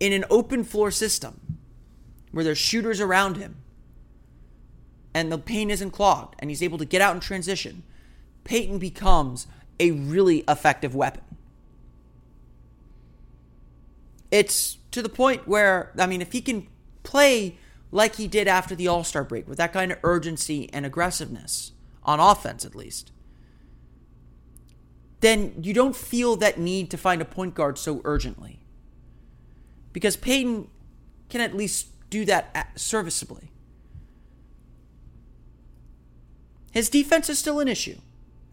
In 0.00 0.12
an 0.12 0.24
open 0.30 0.64
floor 0.64 0.90
system 0.90 1.58
where 2.32 2.42
there's 2.42 2.58
shooters 2.58 3.00
around 3.00 3.36
him 3.36 3.56
and 5.14 5.30
the 5.30 5.38
paint 5.38 5.70
isn't 5.70 5.90
clogged 5.90 6.34
and 6.38 6.50
he's 6.50 6.62
able 6.62 6.78
to 6.78 6.84
get 6.84 7.02
out 7.02 7.14
in 7.14 7.20
transition, 7.20 7.82
Payton 8.44 8.78
becomes 8.78 9.46
a 9.78 9.90
really 9.90 10.38
effective 10.48 10.94
weapon. 10.94 11.22
It's 14.30 14.78
to 14.92 15.02
the 15.02 15.08
point 15.08 15.46
where, 15.46 15.92
I 15.98 16.06
mean, 16.06 16.22
if 16.22 16.32
he 16.32 16.40
can 16.40 16.66
play 17.02 17.58
like 17.92 18.16
he 18.16 18.28
did 18.28 18.48
after 18.48 18.74
the 18.74 18.88
All 18.88 19.04
Star 19.04 19.24
break 19.24 19.48
with 19.48 19.58
that 19.58 19.72
kind 19.72 19.92
of 19.92 19.98
urgency 20.02 20.72
and 20.72 20.86
aggressiveness, 20.86 21.72
on 22.04 22.20
offense 22.20 22.64
at 22.64 22.74
least, 22.74 23.12
then 25.20 25.54
you 25.60 25.74
don't 25.74 25.96
feel 25.96 26.36
that 26.36 26.58
need 26.58 26.90
to 26.90 26.96
find 26.96 27.20
a 27.20 27.26
point 27.26 27.54
guard 27.54 27.76
so 27.76 28.00
urgently. 28.04 28.59
Because 29.92 30.16
Payton 30.16 30.68
can 31.28 31.40
at 31.40 31.56
least 31.56 31.88
do 32.10 32.24
that 32.24 32.72
serviceably. 32.76 33.50
His 36.72 36.88
defense 36.88 37.28
is 37.28 37.38
still 37.38 37.60
an 37.60 37.68
issue. 37.68 37.96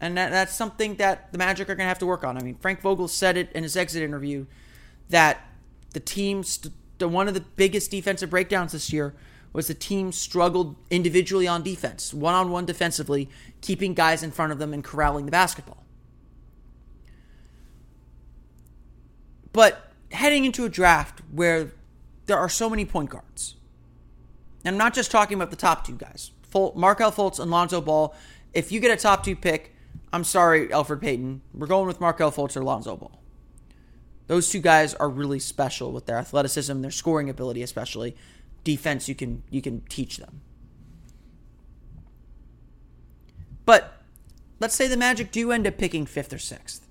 And 0.00 0.16
that, 0.16 0.30
that's 0.30 0.54
something 0.54 0.96
that 0.96 1.32
the 1.32 1.38
Magic 1.38 1.68
are 1.68 1.74
going 1.74 1.84
to 1.84 1.88
have 1.88 1.98
to 2.00 2.06
work 2.06 2.24
on. 2.24 2.38
I 2.38 2.42
mean, 2.42 2.56
Frank 2.56 2.80
Vogel 2.80 3.08
said 3.08 3.36
it 3.36 3.50
in 3.52 3.62
his 3.62 3.76
exit 3.76 4.02
interview 4.02 4.46
that 5.08 5.40
the 5.92 6.00
team, 6.00 6.44
st- 6.44 6.72
one 7.00 7.28
of 7.28 7.34
the 7.34 7.40
biggest 7.40 7.90
defensive 7.90 8.30
breakdowns 8.30 8.72
this 8.72 8.92
year 8.92 9.14
was 9.52 9.66
the 9.66 9.74
team 9.74 10.12
struggled 10.12 10.76
individually 10.90 11.48
on 11.48 11.62
defense, 11.62 12.12
one 12.12 12.34
on 12.34 12.50
one 12.50 12.64
defensively, 12.64 13.28
keeping 13.60 13.94
guys 13.94 14.22
in 14.22 14.30
front 14.30 14.52
of 14.52 14.58
them 14.58 14.72
and 14.72 14.84
corralling 14.84 15.24
the 15.24 15.32
basketball. 15.32 15.84
But 19.52 19.92
heading 20.12 20.44
into 20.44 20.64
a 20.64 20.68
draft 20.68 21.17
where 21.30 21.72
there 22.26 22.38
are 22.38 22.48
so 22.48 22.68
many 22.68 22.84
point 22.84 23.10
guards, 23.10 23.56
and 24.64 24.74
I'm 24.74 24.78
not 24.78 24.94
just 24.94 25.10
talking 25.10 25.36
about 25.36 25.50
the 25.50 25.56
top 25.56 25.86
two 25.86 25.96
guys, 25.96 26.32
Fol- 26.42 26.74
Markelle 26.76 27.12
Fultz 27.12 27.38
and 27.38 27.50
Lonzo 27.50 27.80
Ball. 27.80 28.14
If 28.52 28.72
you 28.72 28.80
get 28.80 28.90
a 28.90 29.00
top 29.00 29.24
two 29.24 29.36
pick, 29.36 29.74
I'm 30.12 30.24
sorry, 30.24 30.68
Elfrid 30.68 31.00
Payton. 31.00 31.42
We're 31.54 31.66
going 31.66 31.86
with 31.86 32.00
Markelle 32.00 32.32
Fultz 32.32 32.56
or 32.56 32.64
Lonzo 32.64 32.96
Ball. 32.96 33.20
Those 34.26 34.50
two 34.50 34.60
guys 34.60 34.94
are 34.94 35.08
really 35.08 35.38
special 35.38 35.90
with 35.90 36.06
their 36.06 36.18
athleticism, 36.18 36.80
their 36.82 36.90
scoring 36.90 37.30
ability, 37.30 37.62
especially 37.62 38.14
defense. 38.62 39.08
You 39.08 39.14
can 39.14 39.42
you 39.50 39.62
can 39.62 39.80
teach 39.88 40.18
them. 40.18 40.42
But 43.64 44.02
let's 44.60 44.74
say 44.74 44.86
the 44.86 44.96
Magic 44.96 45.30
do 45.30 45.50
end 45.50 45.66
up 45.66 45.78
picking 45.78 46.06
fifth 46.06 46.32
or 46.32 46.38
sixth. 46.38 46.86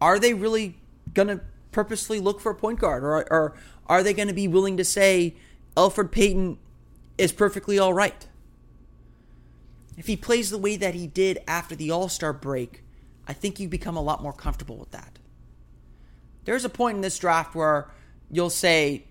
Are 0.00 0.18
they 0.18 0.34
really 0.34 0.76
gonna 1.14 1.40
purposely 1.72 2.20
look 2.20 2.40
for 2.40 2.52
a 2.52 2.54
point 2.54 2.78
guard, 2.78 3.02
or, 3.02 3.26
or 3.32 3.54
are 3.86 4.02
they 4.02 4.12
going 4.14 4.28
to 4.28 4.34
be 4.34 4.46
willing 4.46 4.76
to 4.76 4.84
say 4.84 5.34
Elfrid 5.76 6.10
Payton 6.10 6.58
is 7.18 7.32
perfectly 7.32 7.78
all 7.78 7.92
right? 7.92 8.26
If 9.96 10.06
he 10.06 10.16
plays 10.16 10.50
the 10.50 10.58
way 10.58 10.76
that 10.76 10.94
he 10.94 11.06
did 11.06 11.40
after 11.46 11.74
the 11.74 11.90
All 11.90 12.08
Star 12.08 12.32
break, 12.32 12.82
I 13.26 13.32
think 13.32 13.60
you 13.60 13.68
become 13.68 13.96
a 13.96 14.02
lot 14.02 14.22
more 14.22 14.32
comfortable 14.32 14.76
with 14.76 14.90
that. 14.92 15.18
There's 16.44 16.64
a 16.64 16.68
point 16.68 16.96
in 16.96 17.02
this 17.02 17.18
draft 17.18 17.54
where 17.54 17.90
you'll 18.30 18.50
say 18.50 19.04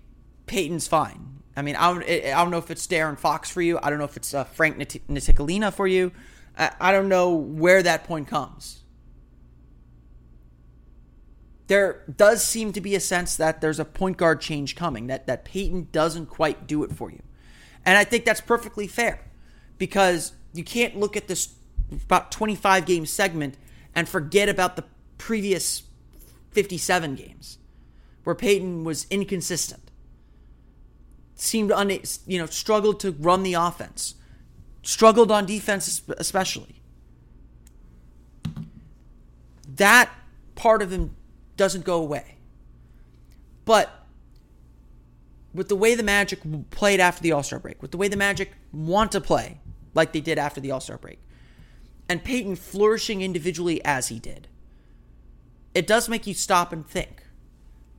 Payton's 0.46 0.86
fine. 0.86 1.40
I 1.56 1.62
mean, 1.62 1.76
I 1.76 1.92
don't, 1.92 2.02
I 2.04 2.42
don't 2.42 2.50
know 2.50 2.58
if 2.58 2.70
it's 2.70 2.86
De'Aaron 2.86 3.18
Fox 3.18 3.50
for 3.50 3.62
you. 3.62 3.78
I 3.82 3.90
don't 3.90 3.98
know 3.98 4.04
if 4.04 4.16
it's 4.16 4.34
uh, 4.34 4.44
Frank 4.44 4.78
Ntilikina 4.78 5.72
for 5.72 5.86
you. 5.86 6.12
I, 6.58 6.72
I 6.80 6.92
don't 6.92 7.08
know 7.08 7.34
where 7.34 7.82
that 7.82 8.04
point 8.04 8.28
comes. 8.28 8.81
There 11.72 12.02
does 12.14 12.44
seem 12.44 12.74
to 12.74 12.82
be 12.82 12.94
a 12.94 13.00
sense 13.00 13.34
that 13.36 13.62
there's 13.62 13.80
a 13.80 13.86
point 13.86 14.18
guard 14.18 14.42
change 14.42 14.76
coming, 14.76 15.06
that, 15.06 15.26
that 15.26 15.46
Payton 15.46 15.88
doesn't 15.90 16.26
quite 16.26 16.66
do 16.66 16.84
it 16.84 16.92
for 16.92 17.10
you. 17.10 17.22
And 17.86 17.96
I 17.96 18.04
think 18.04 18.26
that's 18.26 18.42
perfectly 18.42 18.86
fair 18.86 19.24
because 19.78 20.34
you 20.52 20.64
can't 20.64 20.98
look 20.98 21.16
at 21.16 21.28
this 21.28 21.54
about 21.90 22.30
25 22.30 22.84
game 22.84 23.06
segment 23.06 23.56
and 23.94 24.06
forget 24.06 24.50
about 24.50 24.76
the 24.76 24.84
previous 25.16 25.84
57 26.50 27.14
games 27.14 27.56
where 28.24 28.34
Payton 28.34 28.84
was 28.84 29.06
inconsistent. 29.08 29.90
Seemed 31.36 31.72
un, 31.72 31.90
you 32.26 32.38
know 32.38 32.44
struggled 32.44 33.00
to 33.00 33.12
run 33.12 33.44
the 33.44 33.54
offense. 33.54 34.16
Struggled 34.82 35.30
on 35.30 35.46
defense 35.46 36.02
especially. 36.18 36.82
that 39.76 40.10
part 40.54 40.82
of 40.82 40.92
him 40.92 41.16
doesn't 41.62 41.84
go 41.84 42.02
away. 42.02 42.38
But 43.64 43.88
with 45.54 45.68
the 45.68 45.76
way 45.76 45.94
the 45.94 46.02
Magic 46.02 46.40
played 46.70 46.98
after 46.98 47.22
the 47.22 47.30
All 47.30 47.44
Star 47.44 47.60
break, 47.60 47.80
with 47.80 47.92
the 47.92 47.98
way 47.98 48.08
the 48.08 48.16
Magic 48.16 48.50
want 48.72 49.12
to 49.12 49.20
play 49.20 49.60
like 49.94 50.12
they 50.12 50.20
did 50.20 50.38
after 50.38 50.60
the 50.60 50.72
All 50.72 50.80
Star 50.80 50.98
break, 50.98 51.20
and 52.08 52.24
Payton 52.24 52.56
flourishing 52.56 53.22
individually 53.22 53.80
as 53.84 54.08
he 54.08 54.18
did, 54.18 54.48
it 55.72 55.86
does 55.86 56.08
make 56.08 56.26
you 56.26 56.34
stop 56.34 56.72
and 56.72 56.84
think 56.84 57.22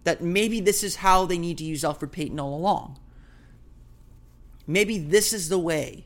that 0.04 0.22
maybe 0.22 0.60
this 0.60 0.84
is 0.84 0.98
how 0.98 1.26
they 1.26 1.38
need 1.38 1.58
to 1.60 1.64
use 1.64 1.84
Elfrid 1.84 2.12
Payton 2.12 2.42
all 2.42 2.54
along. 2.54 3.00
Maybe 4.68 4.98
this 4.98 5.32
is 5.32 5.48
the 5.48 5.58
way 5.58 6.04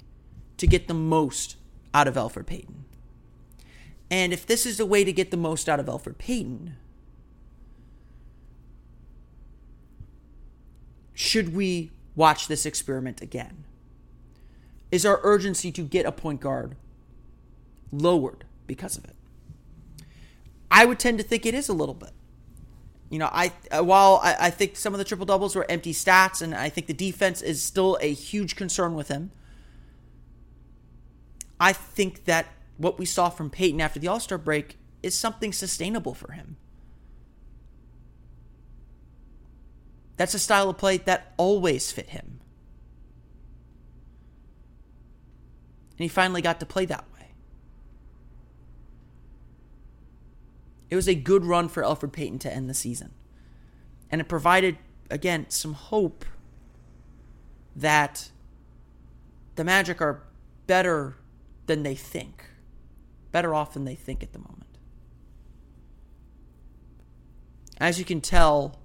to 0.58 0.68
get 0.68 0.88
the 0.88 0.94
most 0.94 1.56
out 1.92 2.08
of 2.08 2.14
Elfrid 2.14 2.46
Payton. 2.46 2.86
And 4.12 4.32
if 4.32 4.46
this 4.46 4.68
is 4.68 4.78
the 4.78 4.86
way 4.86 5.04
to 5.04 5.12
get 5.12 5.32
the 5.32 5.38
most 5.38 5.68
out 5.68 5.80
of 5.80 5.88
Elfrid 5.88 6.20
Payton, 6.20 6.76
should 11.28 11.56
we 11.56 11.92
watch 12.16 12.48
this 12.48 12.66
experiment 12.66 13.22
again? 13.22 13.66
Is 14.92 15.06
our 15.06 15.20
urgency 15.24 15.72
to 15.74 15.84
get 15.84 16.06
a 16.06 16.12
point 16.12 16.40
guard 16.40 16.76
lowered 17.92 18.46
because 18.66 18.98
of 18.98 19.06
it? 19.06 19.16
I 20.72 20.86
would 20.86 21.00
tend 21.00 21.18
to 21.18 21.24
think 21.24 21.46
it 21.46 21.54
is 21.54 21.70
a 21.70 21.74
little 21.74 21.94
bit. 21.94 22.12
You 23.10 23.20
know, 23.20 23.30
I 23.32 23.52
uh, 23.72 23.84
while 23.84 24.20
I, 24.22 24.36
I 24.48 24.50
think 24.50 24.76
some 24.76 24.94
of 24.94 24.98
the 24.98 25.06
triple 25.06 25.26
doubles 25.26 25.56
were 25.56 25.66
empty 25.70 25.94
stats, 25.94 26.42
and 26.42 26.54
I 26.54 26.70
think 26.70 26.88
the 26.88 26.94
defense 26.94 27.42
is 27.42 27.64
still 27.64 27.98
a 28.02 28.12
huge 28.14 28.56
concern 28.56 28.96
with 28.96 29.08
him. 29.08 29.32
I 31.60 31.74
think 31.74 32.26
that 32.26 32.48
what 32.78 33.00
we 33.00 33.06
saw 33.06 33.30
from 33.30 33.50
Payton 33.50 33.80
after 33.80 34.00
the 34.00 34.08
All 34.08 34.20
Star 34.20 34.38
break 34.38 34.78
is 35.02 35.18
something 35.18 35.54
sustainable 35.54 36.14
for 36.14 36.34
him. 36.34 36.58
That's 40.18 40.34
a 40.34 40.40
style 40.40 40.70
of 40.70 40.78
play 40.78 40.98
that 40.98 41.34
always 41.38 41.92
fit 41.92 42.10
him. 42.10 42.40
And 45.98 46.04
he 46.04 46.08
finally 46.08 46.42
got 46.42 46.60
to 46.60 46.66
play 46.66 46.86
that 46.86 47.06
way. 47.14 47.32
It 50.90 50.96
was 50.96 51.08
a 51.08 51.16
good 51.16 51.46
run 51.46 51.70
for 51.70 51.84
Elfrid 51.84 52.12
Payton 52.14 52.40
to 52.40 52.54
end 52.54 52.70
the 52.70 52.74
season. 52.74 53.12
And 54.10 54.22
it 54.22 54.28
provided, 54.28 54.78
again, 55.10 55.46
some 55.50 55.74
hope 55.74 56.26
that 57.76 58.30
the 59.56 59.64
Magic 59.64 60.02
are 60.02 60.24
better 60.66 61.18
than 61.66 61.84
they 61.84 61.96
think. 61.96 62.46
Better 63.32 63.54
off 63.54 63.74
than 63.74 63.86
they 63.86 63.96
think 63.96 64.24
at 64.24 64.34
the 64.34 64.40
moment. 64.40 64.64
As 67.80 68.00
you 68.00 68.06
can 68.06 68.22
tell, 68.22 68.80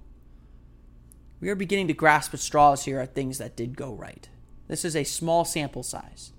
we 1.43 1.49
are 1.49 1.55
beginning 1.55 1.89
to 1.89 1.93
grasp 1.93 2.33
at 2.33 2.39
straws 2.39 2.85
here 2.85 3.01
at 3.01 3.13
things 3.13 3.37
that 3.37 3.57
did 3.57 3.75
go 3.75 3.93
right. 3.93 4.29
This 4.69 4.85
is 4.85 4.95
a 4.95 5.03
small 5.03 5.43
sample 5.43 5.83
size. 5.83 6.31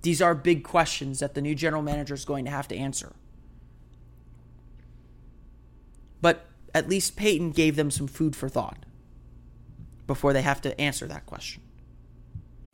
These 0.00 0.22
are 0.22 0.34
big 0.34 0.64
questions 0.64 1.18
that 1.18 1.34
the 1.34 1.42
new 1.42 1.54
general 1.54 1.82
manager 1.82 2.14
is 2.14 2.24
going 2.24 2.46
to 2.46 2.50
have 2.50 2.66
to 2.68 2.74
answer. 2.74 3.12
But 6.22 6.46
at 6.74 6.88
least 6.88 7.16
Payton 7.16 7.50
gave 7.50 7.76
them 7.76 7.90
some 7.90 8.06
food 8.06 8.34
for 8.34 8.48
thought 8.48 8.86
before 10.06 10.32
they 10.32 10.40
have 10.40 10.62
to 10.62 10.80
answer 10.80 11.06
that 11.06 11.26
question. 11.26 11.62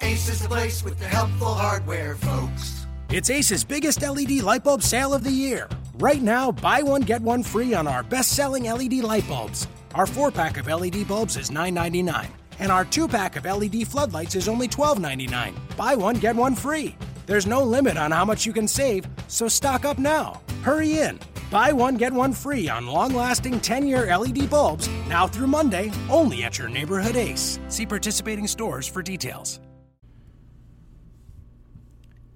Ace 0.03 0.29
is 0.29 0.41
the 0.41 0.49
place 0.49 0.85
with 0.85 1.01
the 1.01 1.07
helpful 1.07 1.53
hardware, 1.53 2.15
folks. 2.15 2.87
It's 3.11 3.29
Ace's 3.29 3.65
biggest 3.65 4.03
LED 4.03 4.43
light 4.43 4.63
bulb 4.63 4.85
sale 4.85 5.13
of 5.13 5.25
the 5.25 5.33
year. 5.33 5.69
Right 5.99 6.23
now, 6.23 6.53
buy 6.53 6.83
one, 6.83 7.03
get 7.03 7.23
one 7.23 7.43
free 7.43 7.75
on 7.75 7.89
our 7.89 8.05
best 8.05 8.37
selling 8.37 8.65
LED 8.65 8.95
light 9.03 9.27
bulbs. 9.27 9.67
Our 9.95 10.07
four 10.07 10.33
pack 10.33 10.57
of 10.57 10.67
LED 10.67 11.07
bulbs 11.07 11.37
is 11.37 11.51
$9.99, 11.51 12.27
and 12.59 12.73
our 12.73 12.85
two 12.85 13.07
pack 13.07 13.37
of 13.37 13.45
LED 13.45 13.87
floodlights 13.87 14.35
is 14.35 14.49
only 14.49 14.67
$12.99. 14.67 15.55
Buy 15.77 15.95
one, 15.95 16.17
get 16.17 16.35
one 16.35 16.57
free. 16.57 16.97
There's 17.27 17.47
no 17.47 17.63
limit 17.63 17.97
on 17.97 18.11
how 18.11 18.25
much 18.25 18.45
you 18.45 18.53
can 18.53 18.67
save, 18.67 19.07
so 19.29 19.47
stock 19.47 19.85
up 19.85 19.99
now. 19.99 20.43
Hurry 20.63 20.99
in. 20.99 21.21
Buy 21.49 21.73
one, 21.73 21.95
get 21.95 22.13
one 22.13 22.33
free 22.33 22.69
on 22.69 22.89
long 22.89 23.15
lasting 23.15 23.61
10 23.61 23.87
year 23.87 24.17
LED 24.17 24.51
bulbs 24.51 24.89
now 25.09 25.29
through 25.29 25.47
Monday, 25.47 25.93
only 26.11 26.43
at 26.43 26.59
your 26.59 26.69
neighborhood 26.69 27.15
Ace. 27.15 27.61
See 27.69 27.87
participating 27.87 28.49
stores 28.49 28.89
for 28.89 29.01
details. 29.01 29.61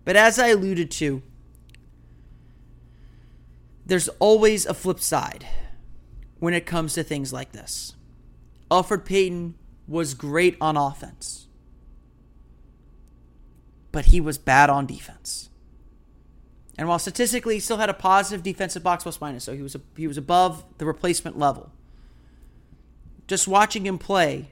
But 0.04 0.14
as 0.14 0.38
I 0.38 0.48
alluded 0.48 0.92
to, 0.92 1.22
there's 3.84 4.08
always 4.20 4.64
a 4.64 4.74
flip 4.74 5.00
side 5.00 5.44
when 6.38 6.54
it 6.54 6.66
comes 6.66 6.94
to 6.94 7.02
things 7.02 7.32
like 7.32 7.52
this. 7.52 7.94
Elfrid 8.70 9.04
Payton 9.04 9.54
was 9.86 10.14
great 10.14 10.56
on 10.60 10.76
offense, 10.76 11.46
but 13.90 14.06
he 14.06 14.20
was 14.20 14.38
bad 14.38 14.70
on 14.70 14.86
defense. 14.86 15.48
And 16.76 16.88
while 16.88 16.98
statistically 16.98 17.54
he 17.54 17.60
still 17.60 17.78
had 17.78 17.88
a 17.88 17.94
positive 17.94 18.42
defensive 18.42 18.82
box 18.82 19.02
plus 19.02 19.20
minus, 19.20 19.44
so 19.44 19.54
he 19.54 19.62
was 19.62 19.76
he 19.96 20.06
was 20.06 20.18
above 20.18 20.64
the 20.78 20.86
replacement 20.86 21.38
level. 21.38 21.72
Just 23.26 23.48
watching 23.48 23.84
him 23.84 23.98
play, 23.98 24.50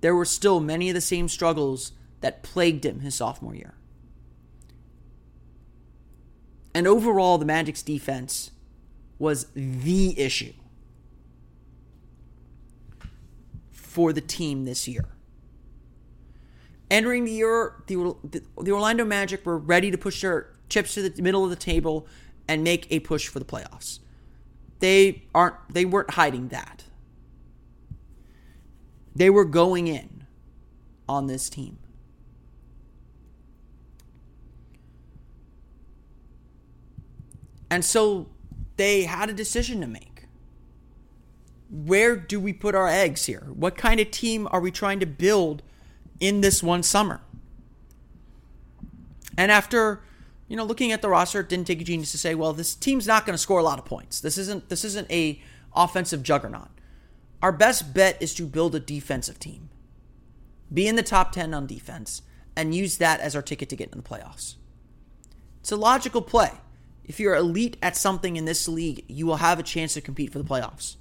there 0.00 0.14
were 0.14 0.24
still 0.24 0.60
many 0.60 0.90
of 0.90 0.94
the 0.94 1.00
same 1.00 1.28
struggles 1.28 1.92
that 2.20 2.42
plagued 2.42 2.84
him 2.84 3.00
his 3.00 3.14
sophomore 3.14 3.54
year. 3.54 3.74
And 6.74 6.86
overall, 6.86 7.38
the 7.38 7.44
Magic's 7.44 7.82
defense 7.82 8.50
was 9.18 9.46
the 9.54 10.18
issue 10.18 10.52
for 13.98 14.12
the 14.12 14.20
team 14.20 14.64
this 14.64 14.86
year. 14.86 15.06
Entering 16.88 17.24
the 17.24 17.32
year, 17.32 17.82
the, 17.88 18.14
the 18.62 18.70
Orlando 18.70 19.04
Magic 19.04 19.44
were 19.44 19.58
ready 19.58 19.90
to 19.90 19.98
push 19.98 20.22
their 20.22 20.52
chips 20.68 20.94
to 20.94 21.10
the 21.10 21.20
middle 21.20 21.42
of 21.42 21.50
the 21.50 21.56
table 21.56 22.06
and 22.46 22.62
make 22.62 22.86
a 22.92 23.00
push 23.00 23.26
for 23.26 23.40
the 23.40 23.44
playoffs. 23.44 23.98
They 24.78 25.24
aren't 25.34 25.56
they 25.68 25.84
weren't 25.84 26.10
hiding 26.10 26.46
that. 26.50 26.84
They 29.16 29.30
were 29.30 29.44
going 29.44 29.88
in 29.88 30.28
on 31.08 31.26
this 31.26 31.50
team. 31.50 31.78
And 37.68 37.84
so 37.84 38.28
they 38.76 39.02
had 39.02 39.28
a 39.28 39.32
decision 39.32 39.80
to 39.80 39.88
make. 39.88 40.07
Where 41.70 42.16
do 42.16 42.40
we 42.40 42.52
put 42.52 42.74
our 42.74 42.88
eggs 42.88 43.26
here? 43.26 43.46
What 43.52 43.76
kind 43.76 44.00
of 44.00 44.10
team 44.10 44.48
are 44.50 44.60
we 44.60 44.70
trying 44.70 45.00
to 45.00 45.06
build 45.06 45.62
in 46.20 46.40
this 46.40 46.62
one 46.62 46.82
summer? 46.82 47.20
And 49.36 49.52
after, 49.52 50.02
you 50.48 50.56
know, 50.56 50.64
looking 50.64 50.92
at 50.92 51.02
the 51.02 51.08
roster, 51.08 51.40
it 51.40 51.48
didn't 51.48 51.66
take 51.66 51.80
a 51.80 51.84
genius 51.84 52.10
to 52.12 52.18
say, 52.18 52.34
well, 52.34 52.52
this 52.52 52.74
team's 52.74 53.06
not 53.06 53.26
going 53.26 53.34
to 53.34 53.38
score 53.38 53.60
a 53.60 53.62
lot 53.62 53.78
of 53.78 53.84
points. 53.84 54.20
This 54.20 54.38
isn't 54.38 54.68
this 54.68 54.84
isn't 54.84 55.10
a 55.10 55.40
offensive 55.76 56.22
juggernaut. 56.22 56.68
Our 57.42 57.52
best 57.52 57.94
bet 57.94 58.20
is 58.20 58.34
to 58.34 58.46
build 58.46 58.74
a 58.74 58.80
defensive 58.80 59.38
team. 59.38 59.68
Be 60.72 60.88
in 60.88 60.96
the 60.96 61.02
top 61.02 61.32
10 61.32 61.54
on 61.54 61.66
defense 61.66 62.22
and 62.56 62.74
use 62.74 62.96
that 62.98 63.20
as 63.20 63.36
our 63.36 63.42
ticket 63.42 63.68
to 63.68 63.76
get 63.76 63.92
in 63.92 63.98
the 63.98 64.04
playoffs. 64.04 64.56
It's 65.60 65.70
a 65.70 65.76
logical 65.76 66.22
play 66.22 66.52
if 67.08 67.18
you're 67.18 67.34
elite 67.34 67.78
at 67.82 67.96
something 67.96 68.36
in 68.36 68.44
this 68.44 68.68
league, 68.68 69.04
you 69.08 69.26
will 69.26 69.36
have 69.36 69.58
a 69.58 69.62
chance 69.62 69.94
to 69.94 70.00
compete 70.02 70.30
for 70.30 70.38
the 70.38 70.44
playoffs. 70.44 70.96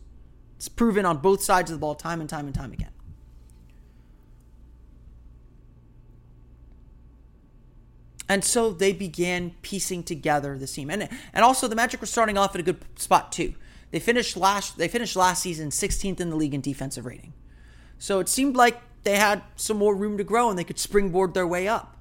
It's 0.58 0.68
proven 0.68 1.06
on 1.06 1.18
both 1.18 1.42
sides 1.42 1.72
of 1.72 1.78
the 1.78 1.80
ball 1.80 1.96
time 1.96 2.20
and 2.20 2.30
time 2.30 2.46
and 2.46 2.54
time 2.54 2.74
again. 2.74 2.92
And 8.30 8.44
so 8.44 8.72
they 8.72 8.92
began 8.92 9.52
piecing 9.62 10.04
together 10.04 10.58
the 10.58 10.68
team. 10.68 10.90
And 10.90 11.08
and 11.34 11.46
also 11.46 11.68
the 11.68 11.76
Magic 11.76 12.02
were 12.02 12.08
starting 12.08 12.38
off 12.38 12.56
at 12.56 12.60
a 12.60 12.64
good 12.64 12.84
spot 13.00 13.32
too. 13.32 13.54
They 13.92 14.00
finished 14.00 14.36
last 14.36 14.78
they 14.78 14.88
finished 14.88 15.16
last 15.16 15.42
season 15.42 15.70
16th 15.70 16.20
in 16.20 16.30
the 16.30 16.36
league 16.36 16.54
in 16.54 16.62
defensive 16.62 17.06
rating. 17.06 17.34
So 18.00 18.20
it 18.20 18.28
seemed 18.28 18.56
like 18.56 18.82
they 19.04 19.16
had 19.16 19.44
some 19.56 19.78
more 19.78 19.96
room 19.96 20.18
to 20.18 20.24
grow 20.24 20.50
and 20.50 20.60
they 20.60 20.64
could 20.64 20.80
springboard 20.80 21.34
their 21.34 21.48
way 21.48 21.68
up. 21.68 21.96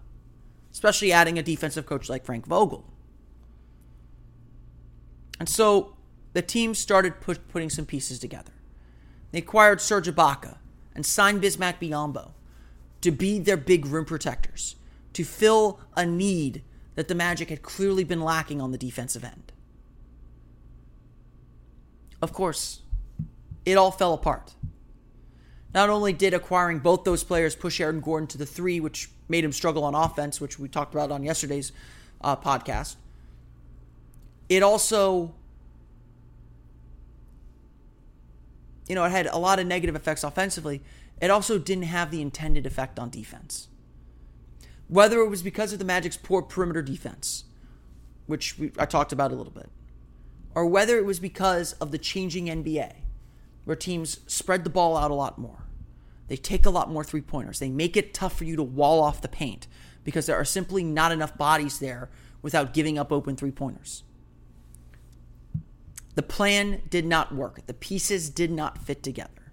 Especially 0.73 1.13
adding 1.13 1.39
a 1.39 1.43
defensive 1.43 1.87
coach 1.87 2.09
like 2.09 2.25
Frank 2.25 2.47
Vogel. 2.47 2.85
And 5.39 5.49
so 5.49 5.96
the 6.37 6.43
team 6.43 6.75
started 6.75 7.19
put, 7.23 7.49
putting 7.49 7.71
some 7.71 7.87
pieces 7.87 8.19
together. 8.19 8.53
They 9.33 9.39
acquired 9.39 9.81
Serge 9.81 10.07
Ibaka 10.07 10.59
and 10.95 11.07
signed 11.07 11.41
Bismack 11.41 11.81
Biyombo 11.81 12.33
to 13.01 13.11
be 13.11 13.39
their 13.39 13.57
big 13.57 13.87
rim 13.87 14.05
protectors, 14.05 14.77
to 15.15 15.25
fill 15.25 15.81
a 15.97 16.05
need 16.05 16.63
that 16.95 17.09
the 17.09 17.15
Magic 17.15 17.49
had 17.49 17.63
clearly 17.63 18.05
been 18.05 18.21
lacking 18.21 18.61
on 18.61 18.71
the 18.71 18.77
defensive 18.77 19.25
end. 19.25 19.51
Of 22.21 22.35
course, 22.35 22.83
it 23.65 23.79
all 23.79 23.91
fell 23.91 24.13
apart. 24.13 24.57
Not 25.73 25.89
only 25.89 26.13
did 26.13 26.35
acquiring 26.35 26.81
both 26.81 27.05
those 27.05 27.25
players 27.25 27.57
push 27.57 27.81
Aaron 27.81 28.01
Gordon 28.01 28.27
to 28.27 28.37
the 28.37 28.45
three, 28.45 28.79
which 28.79 29.09
made 29.27 29.43
him 29.43 29.53
struggle 29.53 29.85
on 29.85 29.95
offense, 29.95 30.39
which 30.39 30.59
we 30.59 30.69
talked 30.69 30.93
about 30.93 31.11
on 31.11 31.23
yesterday's 31.23 31.73
uh, 32.21 32.37
podcast, 32.37 32.97
it 34.51 34.63
also 34.63 35.33
you 38.89 38.95
know, 38.95 39.05
it 39.05 39.11
had 39.11 39.27
a 39.27 39.39
lot 39.39 39.59
of 39.59 39.67
negative 39.67 39.97
effects 39.97 40.25
offensively. 40.25 40.83
It 41.21 41.31
also 41.31 41.59
didn't 41.59 41.85
have 41.85 42.11
the 42.11 42.23
intended 42.23 42.67
effect 42.67 42.99
on 42.99 43.11
defense. 43.11 43.69
Whether 44.89 45.21
it 45.21 45.29
was 45.29 45.43
because 45.43 45.73
of 45.73 45.79
the 45.79 45.85
Magic's 45.85 46.17
poor 46.17 46.43
perimeter 46.43 46.83
defense, 46.83 47.45
which 48.27 48.59
we, 48.59 48.73
I 48.79 48.87
talked 48.87 49.13
about 49.13 49.33
a 49.33 49.35
little 49.35 49.53
bit, 49.53 49.71
or 50.55 50.67
whether 50.67 50.97
it 50.97 51.05
was 51.05 51.19
because 51.19 51.73
of 51.75 51.91
the 51.91 51.99
changing 51.99 52.47
NBA, 52.47 52.93
where 53.65 53.77
teams 53.77 54.21
spread 54.27 54.65
the 54.65 54.71
ball 54.71 54.97
out 54.97 55.11
a 55.11 55.15
lot 55.15 55.39
more. 55.39 55.65
They 56.29 56.37
take 56.37 56.67
a 56.67 56.71
lot 56.71 56.91
more 56.91 57.05
three 57.05 57.21
pointers. 57.21 57.59
They 57.59 57.71
make 57.71 57.97
it 57.97 58.15
tough 58.15 58.37
for 58.37 58.45
you 58.45 58.57
to 58.57 58.63
wall 58.63 59.03
off 59.03 59.21
the 59.21 59.29
paint 59.29 59.67
because 60.05 60.27
there 60.27 60.37
are 60.37 60.45
simply 60.45 60.85
not 60.85 61.13
enough 61.13 61.37
bodies 61.37 61.79
there 61.79 62.09
without 62.43 62.73
giving 62.73 62.99
up 62.99 63.13
open 63.13 63.37
three 63.37 63.51
pointers. 63.51 64.05
The 66.17 66.23
plan 66.23 66.83
did 66.91 67.07
not 67.07 67.35
work. 67.35 67.65
The 67.67 67.75
pieces 67.75 68.31
did 68.31 68.51
not 68.51 68.79
fit 68.79 69.03
together. 69.03 69.53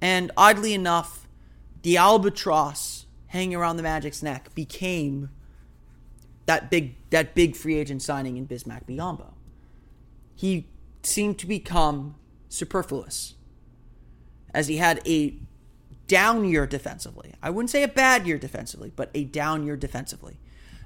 And 0.00 0.30
oddly 0.36 0.74
enough, 0.74 1.26
the 1.82 1.96
albatross 1.96 3.06
hanging 3.28 3.56
around 3.56 3.78
the 3.78 3.82
Magic's 3.82 4.22
neck 4.22 4.54
became 4.54 5.30
that 6.46 6.70
big 6.70 6.96
that 7.10 7.34
big 7.34 7.56
free 7.56 7.78
agent 7.78 8.02
signing 8.02 8.36
in 8.36 8.46
Bismack 8.46 8.86
Biyombo. 8.86 9.32
He 10.34 10.68
seemed 11.02 11.38
to 11.38 11.46
become 11.46 12.16
superfluous 12.48 13.34
as 14.52 14.68
he 14.68 14.76
had 14.76 15.00
a 15.06 15.36
down 16.08 16.44
year 16.44 16.66
defensively. 16.66 17.32
I 17.42 17.48
wouldn't 17.48 17.70
say 17.70 17.82
a 17.82 17.88
bad 17.88 18.26
year 18.26 18.36
defensively, 18.36 18.92
but 18.94 19.10
a 19.14 19.24
down 19.24 19.64
year 19.64 19.76
defensively. 19.76 20.40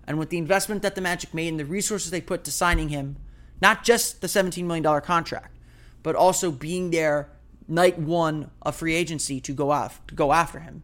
And 0.06 0.18
with 0.18 0.30
the 0.30 0.38
investment 0.38 0.82
that 0.82 0.94
the 0.94 1.00
Magic 1.00 1.34
made 1.34 1.48
and 1.48 1.58
the 1.58 1.64
resources 1.64 2.12
they 2.12 2.20
put 2.20 2.44
to 2.44 2.52
signing 2.52 2.90
him, 2.90 3.16
not 3.60 3.84
just 3.84 4.20
the 4.20 4.26
$17 4.26 4.64
million 4.64 5.00
contract, 5.00 5.56
but 6.02 6.14
also 6.14 6.50
being 6.50 6.90
there 6.90 7.28
night 7.68 7.98
one 7.98 8.50
of 8.62 8.76
free 8.76 8.94
agency 8.94 9.40
to 9.40 9.52
go 9.52 9.70
off 9.70 10.04
to 10.06 10.14
go 10.14 10.32
after 10.32 10.60
him. 10.60 10.82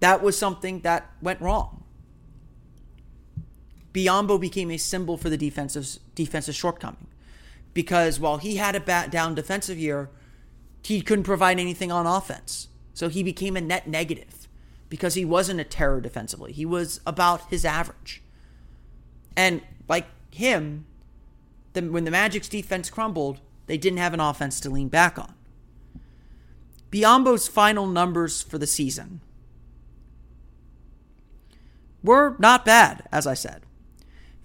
That 0.00 0.22
was 0.22 0.38
something 0.38 0.80
that 0.80 1.10
went 1.20 1.40
wrong. 1.40 1.84
Biyombo 3.92 4.40
became 4.40 4.70
a 4.70 4.76
symbol 4.76 5.16
for 5.16 5.28
the 5.30 5.36
defensive 5.36 5.98
defensive 6.14 6.54
shortcoming. 6.54 7.06
Because 7.74 8.20
while 8.20 8.38
he 8.38 8.56
had 8.56 8.74
a 8.74 8.80
bat 8.80 9.10
down 9.10 9.34
defensive 9.34 9.78
year, 9.78 10.10
he 10.82 11.00
couldn't 11.00 11.24
provide 11.24 11.58
anything 11.58 11.92
on 11.92 12.06
offense. 12.06 12.68
So 12.94 13.08
he 13.08 13.22
became 13.22 13.56
a 13.56 13.60
net 13.60 13.86
negative 13.86 14.48
because 14.88 15.14
he 15.14 15.24
wasn't 15.24 15.60
a 15.60 15.64
terror 15.64 16.00
defensively. 16.00 16.52
He 16.52 16.64
was 16.64 17.00
about 17.06 17.48
his 17.50 17.64
average. 17.64 18.22
And 19.36 19.62
like 19.88 20.06
him, 20.30 20.84
the, 21.72 21.82
when 21.82 22.04
the 22.04 22.10
Magic's 22.10 22.48
defense 22.48 22.90
crumbled, 22.90 23.40
they 23.66 23.78
didn't 23.78 23.98
have 23.98 24.14
an 24.14 24.20
offense 24.20 24.60
to 24.60 24.70
lean 24.70 24.88
back 24.88 25.18
on. 25.18 25.34
Biyombo's 26.90 27.48
final 27.48 27.86
numbers 27.86 28.42
for 28.42 28.58
the 28.58 28.66
season 28.66 29.20
were 32.02 32.36
not 32.38 32.64
bad, 32.64 33.06
as 33.12 33.26
I 33.26 33.34
said. 33.34 33.62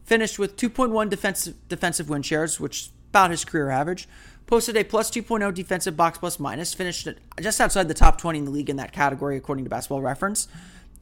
Finished 0.03 0.38
with 0.38 0.58
2.1 0.58 1.10
defensive 1.10 1.56
defensive 1.69 2.10
win 2.10 2.21
shares, 2.21 2.60
which 2.60 2.82
is 2.82 2.89
about 3.10 3.32
his 3.32 3.45
career 3.45 3.69
average. 3.69 4.08
Posted 4.45 4.75
a 4.75 4.84
plus 4.84 5.10
2.0 5.10 5.53
defensive 5.53 5.95
box 5.95 6.17
plus 6.17 6.38
minus. 6.39 6.73
Finished 6.73 7.08
just 7.39 7.62
outside 7.62 7.88
the 7.88 7.93
top 7.93 8.17
20 8.17 8.39
in 8.39 8.45
the 8.45 8.51
league 8.51 8.69
in 8.69 8.75
that 8.75 8.91
category, 8.91 9.38
according 9.38 9.63
to 9.63 9.69
Basketball 9.69 10.01
Reference 10.01 10.49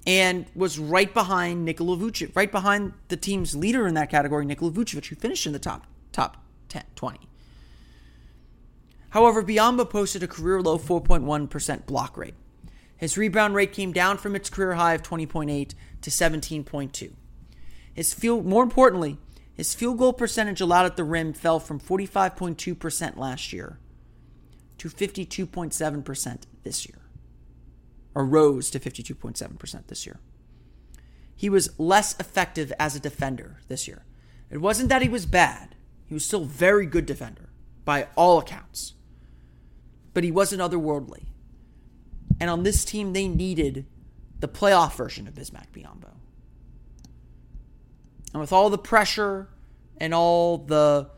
and 0.07 0.45
was 0.55 0.79
right 0.79 1.13
behind 1.13 1.65
Nikola 1.65 1.97
Vucevic, 1.97 2.35
right 2.35 2.51
behind 2.51 2.93
the 3.09 3.17
team's 3.17 3.55
leader 3.55 3.87
in 3.87 3.93
that 3.93 4.09
category, 4.09 4.45
Nikola 4.45 4.71
Vucevic, 4.71 5.07
who 5.07 5.15
finished 5.15 5.45
in 5.45 5.53
the 5.53 5.59
top 5.59 5.85
top 6.11 6.43
10, 6.69 6.83
20. 6.95 7.19
However, 9.11 9.43
Biyombo 9.43 9.89
posted 9.89 10.23
a 10.23 10.27
career 10.27 10.61
low 10.61 10.77
4.1% 10.77 11.85
block 11.85 12.17
rate. 12.17 12.33
His 12.97 13.17
rebound 13.17 13.55
rate 13.55 13.73
came 13.73 13.91
down 13.91 14.17
from 14.17 14.35
its 14.35 14.49
career 14.49 14.73
high 14.73 14.93
of 14.93 15.03
20.8 15.03 15.73
to 16.01 16.09
17.2. 16.09 17.11
His 17.93 18.13
field, 18.13 18.45
more 18.45 18.63
importantly, 18.63 19.17
his 19.53 19.73
field 19.73 19.97
goal 19.97 20.13
percentage 20.13 20.61
allowed 20.61 20.85
at 20.85 20.97
the 20.97 21.03
rim 21.03 21.33
fell 21.33 21.59
from 21.59 21.79
45.2% 21.79 23.17
last 23.17 23.51
year 23.51 23.79
to 24.77 24.89
52.7% 24.89 26.37
this 26.63 26.87
year 26.87 27.00
or 28.13 28.25
rose 28.25 28.69
to 28.71 28.79
52.7% 28.79 29.87
this 29.87 30.05
year. 30.05 30.19
He 31.35 31.49
was 31.49 31.79
less 31.79 32.19
effective 32.19 32.71
as 32.79 32.95
a 32.95 32.99
defender 32.99 33.57
this 33.67 33.87
year. 33.87 34.05
It 34.49 34.59
wasn't 34.59 34.89
that 34.89 35.01
he 35.01 35.09
was 35.09 35.25
bad, 35.25 35.75
he 36.05 36.13
was 36.13 36.25
still 36.25 36.43
a 36.43 36.45
very 36.45 36.85
good 36.85 37.05
defender 37.05 37.49
by 37.85 38.07
all 38.15 38.39
accounts. 38.39 38.93
But 40.13 40.23
he 40.23 40.31
wasn't 40.31 40.61
otherworldly. 40.61 41.27
And 42.39 42.49
on 42.49 42.63
this 42.63 42.83
team, 42.83 43.13
they 43.13 43.27
needed 43.27 43.85
the 44.39 44.47
playoff 44.47 44.95
version 44.95 45.27
of 45.27 45.35
Bismack 45.35 45.71
Biyombo. 45.73 46.11
And 48.33 48.41
with 48.41 48.51
all 48.51 48.69
the 48.69 48.77
pressure 48.77 49.47
and 49.97 50.13
all 50.13 50.57
the 50.57 51.09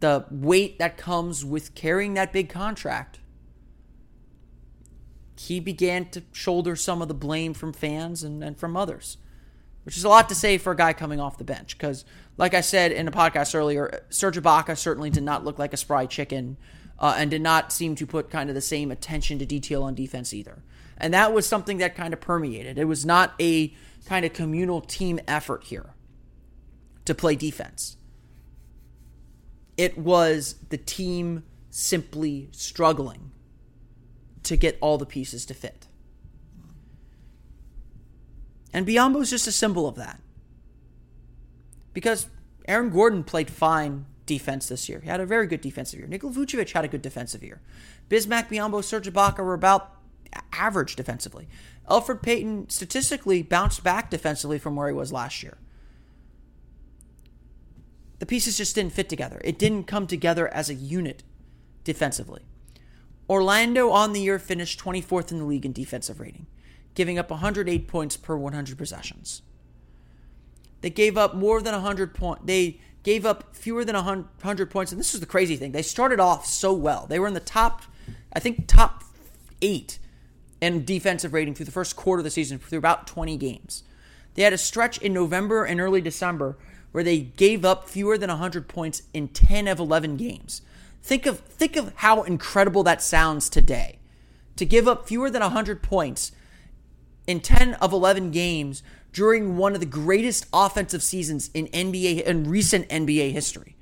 the 0.00 0.24
weight 0.30 0.78
that 0.78 0.96
comes 0.96 1.44
with 1.44 1.74
carrying 1.74 2.14
that 2.14 2.32
big 2.32 2.48
contract, 2.48 3.19
he 5.38 5.60
began 5.60 6.08
to 6.10 6.22
shoulder 6.32 6.76
some 6.76 7.00
of 7.02 7.08
the 7.08 7.14
blame 7.14 7.54
from 7.54 7.72
fans 7.72 8.22
and, 8.22 8.42
and 8.42 8.58
from 8.58 8.76
others, 8.76 9.16
which 9.84 9.96
is 9.96 10.04
a 10.04 10.08
lot 10.08 10.28
to 10.28 10.34
say 10.34 10.58
for 10.58 10.72
a 10.72 10.76
guy 10.76 10.92
coming 10.92 11.20
off 11.20 11.38
the 11.38 11.44
bench. 11.44 11.76
Because, 11.76 12.04
like 12.36 12.54
I 12.54 12.60
said 12.60 12.92
in 12.92 13.08
a 13.08 13.12
podcast 13.12 13.54
earlier, 13.54 14.04
Serge 14.10 14.36
Ibaka 14.36 14.76
certainly 14.76 15.10
did 15.10 15.22
not 15.22 15.44
look 15.44 15.58
like 15.58 15.72
a 15.72 15.78
spry 15.78 16.06
chicken 16.06 16.56
uh, 16.98 17.14
and 17.16 17.30
did 17.30 17.42
not 17.42 17.72
seem 17.72 17.94
to 17.96 18.06
put 18.06 18.30
kind 18.30 18.50
of 18.50 18.54
the 18.54 18.60
same 18.60 18.90
attention 18.90 19.38
to 19.38 19.46
detail 19.46 19.82
on 19.82 19.94
defense 19.94 20.34
either. 20.34 20.62
And 20.98 21.14
that 21.14 21.32
was 21.32 21.46
something 21.46 21.78
that 21.78 21.94
kind 21.94 22.12
of 22.12 22.20
permeated. 22.20 22.78
It 22.78 22.84
was 22.84 23.06
not 23.06 23.32
a 23.40 23.74
kind 24.04 24.26
of 24.26 24.34
communal 24.34 24.82
team 24.82 25.18
effort 25.26 25.64
here 25.64 25.94
to 27.06 27.14
play 27.14 27.36
defense. 27.36 27.96
It 29.78 29.96
was 29.96 30.56
the 30.68 30.76
team 30.76 31.44
simply 31.70 32.48
struggling 32.52 33.29
to 34.50 34.56
get 34.56 34.76
all 34.80 34.98
the 34.98 35.06
pieces 35.06 35.46
to 35.46 35.54
fit. 35.54 35.86
And 38.72 38.84
Biyombo 38.84 39.22
is 39.22 39.30
just 39.30 39.46
a 39.46 39.52
symbol 39.52 39.86
of 39.86 39.94
that. 39.94 40.20
Because 41.94 42.26
Aaron 42.66 42.90
Gordon 42.90 43.22
played 43.22 43.48
fine 43.48 44.06
defense 44.26 44.66
this 44.66 44.88
year. 44.88 44.98
He 45.04 45.08
had 45.08 45.20
a 45.20 45.26
very 45.26 45.46
good 45.46 45.60
defensive 45.60 46.00
year. 46.00 46.08
Nikola 46.08 46.32
Vucevic 46.32 46.72
had 46.72 46.84
a 46.84 46.88
good 46.88 47.00
defensive 47.00 47.44
year. 47.44 47.60
Bismack, 48.08 48.48
Biyombo, 48.48 48.82
Serge 48.82 49.08
Ibaka 49.08 49.38
were 49.38 49.54
about 49.54 49.92
average 50.52 50.96
defensively. 50.96 51.46
Elfrid 51.88 52.20
Payton 52.20 52.70
statistically 52.70 53.44
bounced 53.44 53.84
back 53.84 54.10
defensively 54.10 54.58
from 54.58 54.74
where 54.74 54.88
he 54.88 54.94
was 54.94 55.12
last 55.12 55.44
year. 55.44 55.58
The 58.18 58.26
pieces 58.26 58.56
just 58.56 58.74
didn't 58.74 58.94
fit 58.94 59.08
together. 59.08 59.40
It 59.44 59.60
didn't 59.60 59.84
come 59.84 60.08
together 60.08 60.52
as 60.52 60.68
a 60.68 60.74
unit 60.74 61.22
defensively. 61.84 62.42
Orlando 63.30 63.90
on 63.90 64.12
the 64.12 64.20
year 64.20 64.40
finished 64.40 64.80
24th 64.80 65.30
in 65.30 65.38
the 65.38 65.44
league 65.44 65.64
in 65.64 65.72
defensive 65.72 66.18
rating, 66.18 66.48
giving 66.96 67.16
up 67.16 67.30
108 67.30 67.86
points 67.86 68.16
per 68.16 68.36
100 68.36 68.76
possessions. 68.76 69.42
They 70.80 70.90
gave 70.90 71.16
up 71.16 71.36
more 71.36 71.62
than 71.62 71.72
100 71.72 72.12
points. 72.12 72.42
They 72.44 72.80
gave 73.04 73.24
up 73.24 73.54
fewer 73.54 73.84
than 73.84 73.94
100 73.94 74.70
points, 74.70 74.90
and 74.90 75.00
this 75.00 75.14
is 75.14 75.20
the 75.20 75.26
crazy 75.26 75.54
thing. 75.54 75.70
They 75.70 75.82
started 75.82 76.18
off 76.18 76.44
so 76.44 76.72
well. 76.72 77.06
They 77.06 77.20
were 77.20 77.28
in 77.28 77.34
the 77.34 77.40
top, 77.40 77.84
I 78.32 78.40
think, 78.40 78.66
top 78.66 79.04
eight 79.62 80.00
in 80.60 80.84
defensive 80.84 81.32
rating 81.32 81.54
through 81.54 81.66
the 81.66 81.72
first 81.72 81.94
quarter 81.94 82.20
of 82.20 82.24
the 82.24 82.30
season 82.30 82.58
through 82.58 82.78
about 82.78 83.06
20 83.06 83.36
games. 83.36 83.84
They 84.34 84.42
had 84.42 84.52
a 84.52 84.58
stretch 84.58 84.98
in 84.98 85.12
November 85.12 85.64
and 85.64 85.80
early 85.80 86.00
December 86.00 86.58
where 86.90 87.04
they 87.04 87.20
gave 87.20 87.64
up 87.64 87.88
fewer 87.88 88.18
than 88.18 88.28
100 88.28 88.66
points 88.66 89.02
in 89.14 89.28
10 89.28 89.68
of 89.68 89.78
11 89.78 90.16
games. 90.16 90.62
Think 91.02 91.26
of 91.26 91.40
think 91.40 91.76
of 91.76 91.92
how 91.96 92.22
incredible 92.22 92.82
that 92.84 93.02
sounds 93.02 93.48
today. 93.48 93.98
To 94.56 94.64
give 94.64 94.86
up 94.86 95.08
fewer 95.08 95.30
than 95.30 95.42
100 95.42 95.82
points 95.82 96.32
in 97.26 97.40
10 97.40 97.74
of 97.74 97.92
11 97.92 98.30
games 98.30 98.82
during 99.12 99.56
one 99.56 99.74
of 99.74 99.80
the 99.80 99.86
greatest 99.86 100.46
offensive 100.52 101.02
seasons 101.02 101.50
in 101.54 101.66
NBA 101.68 102.22
in 102.22 102.44
recent 102.44 102.88
NBA 102.88 103.32
history. 103.32 103.76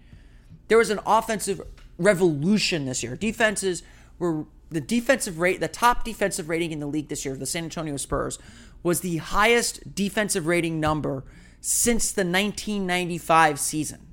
There 0.68 0.78
was 0.78 0.90
an 0.90 1.00
offensive 1.07 1.61
revolution 1.98 2.85
this 2.85 3.02
year. 3.02 3.16
Defenses 3.16 3.83
were 4.18 4.46
the 4.70 4.81
defensive 4.81 5.38
rate, 5.38 5.61
the 5.61 5.68
top 5.68 6.04
defensive 6.04 6.48
rating 6.48 6.72
in 6.72 6.81
the 6.81 6.87
league 6.87 7.09
this 7.09 7.24
year, 7.24 7.37
the 7.37 7.46
San 7.46 7.64
Antonio 7.64 7.96
Spurs, 7.96 8.38
was 8.83 9.00
the 9.00 9.16
highest 9.16 9.94
defensive 9.94 10.46
rating 10.46 10.78
number 10.78 11.24
since 11.61 12.12
the 12.12 12.20
1995 12.20 13.59
season. 13.59 14.08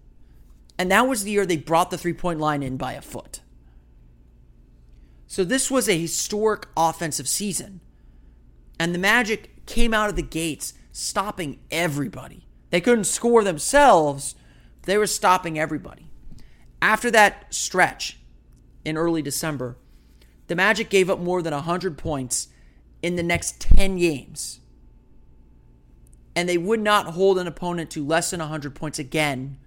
And 0.77 0.91
that 0.91 1.07
was 1.07 1.23
the 1.23 1.31
year 1.31 1.45
they 1.45 1.57
brought 1.57 1.91
the 1.91 1.97
three 1.97 2.13
point 2.13 2.39
line 2.39 2.63
in 2.63 2.77
by 2.77 2.93
a 2.93 3.01
foot. 3.01 3.41
So 5.27 5.43
this 5.43 5.71
was 5.71 5.89
a 5.89 5.97
historic 5.97 6.67
offensive 6.77 7.27
season. 7.27 7.81
And 8.79 8.93
the 8.93 8.99
Magic 8.99 9.65
came 9.65 9.93
out 9.93 10.09
of 10.09 10.15
the 10.15 10.21
gates 10.21 10.73
stopping 10.91 11.59
everybody. 11.71 12.47
They 12.69 12.81
couldn't 12.81 13.05
score 13.05 13.43
themselves, 13.43 14.35
they 14.83 14.97
were 14.97 15.07
stopping 15.07 15.57
everybody. 15.57 16.09
After 16.81 17.09
that 17.11 17.53
stretch, 17.53 18.19
in 18.83 18.97
early 18.97 19.21
December, 19.21 19.77
the 20.47 20.55
Magic 20.55 20.89
gave 20.89 21.09
up 21.09 21.19
more 21.19 21.41
than 21.41 21.53
100 21.53 21.97
points 21.97 22.49
in 23.01 23.15
the 23.15 23.23
next 23.23 23.59
10 23.59 23.97
games. 23.97 24.59
And 26.35 26.47
they 26.47 26.57
would 26.57 26.81
not 26.81 27.07
hold 27.07 27.39
an 27.39 27.47
opponent 27.47 27.89
to 27.91 28.05
less 28.05 28.29
than 28.29 28.39
100 28.39 28.75
points 28.75 28.99
again 28.99 29.57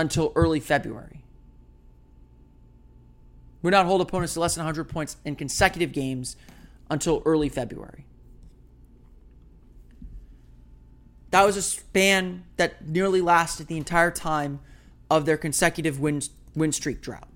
until 0.00 0.32
early 0.34 0.60
February. 0.60 1.22
Would 3.62 3.72
not 3.72 3.84
hold 3.84 4.00
opponents 4.00 4.32
to 4.34 4.40
less 4.40 4.54
than 4.54 4.64
100 4.64 4.84
points 4.84 5.18
in 5.26 5.36
consecutive 5.36 5.92
games 5.92 6.36
until 6.88 7.22
early 7.26 7.50
February. 7.50 8.06
That 11.30 11.44
was 11.44 11.56
a 11.56 11.62
span 11.62 12.44
that 12.56 12.88
nearly 12.88 13.20
lasted 13.20 13.66
the 13.66 13.76
entire 13.76 14.10
time 14.10 14.60
of 15.10 15.26
their 15.26 15.36
consecutive 15.36 16.00
win, 16.00 16.22
win 16.54 16.72
streak 16.72 17.02
drought. 17.02 17.28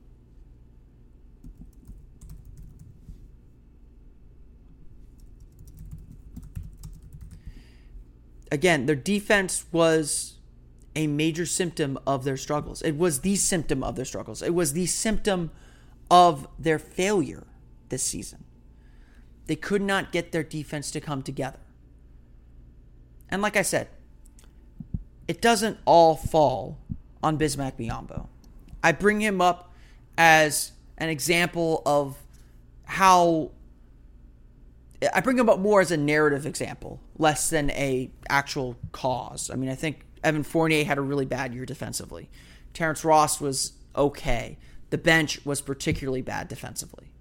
Again, 8.50 8.86
their 8.86 8.96
defense 8.96 9.66
was 9.70 10.34
a 10.96 11.06
major 11.06 11.46
symptom 11.46 11.98
of 12.06 12.24
their 12.24 12.36
struggles. 12.36 12.82
It 12.82 12.96
was 12.96 13.20
the 13.20 13.36
symptom 13.36 13.82
of 13.82 13.96
their 13.96 14.04
struggles. 14.04 14.42
It 14.42 14.54
was 14.54 14.72
the 14.72 14.86
symptom 14.86 15.50
of 16.10 16.46
their 16.58 16.78
failure 16.78 17.46
this 17.88 18.02
season. 18.02 18.44
They 19.46 19.56
could 19.56 19.82
not 19.82 20.12
get 20.12 20.32
their 20.32 20.42
defense 20.42 20.90
to 20.92 21.00
come 21.00 21.22
together. 21.22 21.58
And 23.28 23.42
like 23.42 23.56
I 23.56 23.62
said, 23.62 23.88
it 25.26 25.40
doesn't 25.40 25.78
all 25.84 26.16
fall 26.16 26.78
on 27.22 27.38
Bismack 27.38 27.76
Biyombo. 27.78 28.28
I 28.82 28.92
bring 28.92 29.20
him 29.20 29.40
up 29.40 29.72
as 30.16 30.72
an 30.98 31.08
example 31.08 31.82
of 31.84 32.18
how 32.84 33.50
I 35.12 35.20
bring 35.20 35.38
him 35.38 35.48
up 35.48 35.58
more 35.58 35.80
as 35.80 35.90
a 35.90 35.96
narrative 35.96 36.46
example, 36.46 37.00
less 37.18 37.50
than 37.50 37.70
a 37.70 38.10
actual 38.28 38.76
cause. 38.92 39.50
I 39.50 39.56
mean, 39.56 39.70
I 39.70 39.74
think 39.74 40.04
Evan 40.24 40.42
Fournier 40.42 40.84
had 40.84 40.98
a 40.98 41.02
really 41.02 41.26
bad 41.26 41.54
year 41.54 41.66
defensively. 41.66 42.30
Terrence 42.72 43.04
Ross 43.04 43.40
was 43.40 43.74
okay. 43.94 44.58
The 44.90 44.98
bench 44.98 45.44
was 45.44 45.60
particularly 45.60 46.22
bad 46.22 46.48
defensively. 46.48 47.12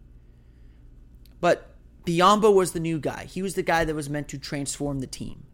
But 1.40 1.76
Biyombo 2.06 2.54
was 2.54 2.72
the 2.72 2.80
new 2.80 3.00
guy. 3.00 3.26
He 3.26 3.42
was 3.42 3.56
the 3.56 3.64
guy 3.64 3.86
that 3.86 3.96
was 3.96 4.10
meant 4.10 4.28
to 4.30 4.38
transform 4.38 5.00
the 5.00 5.08
team. 5.08 5.46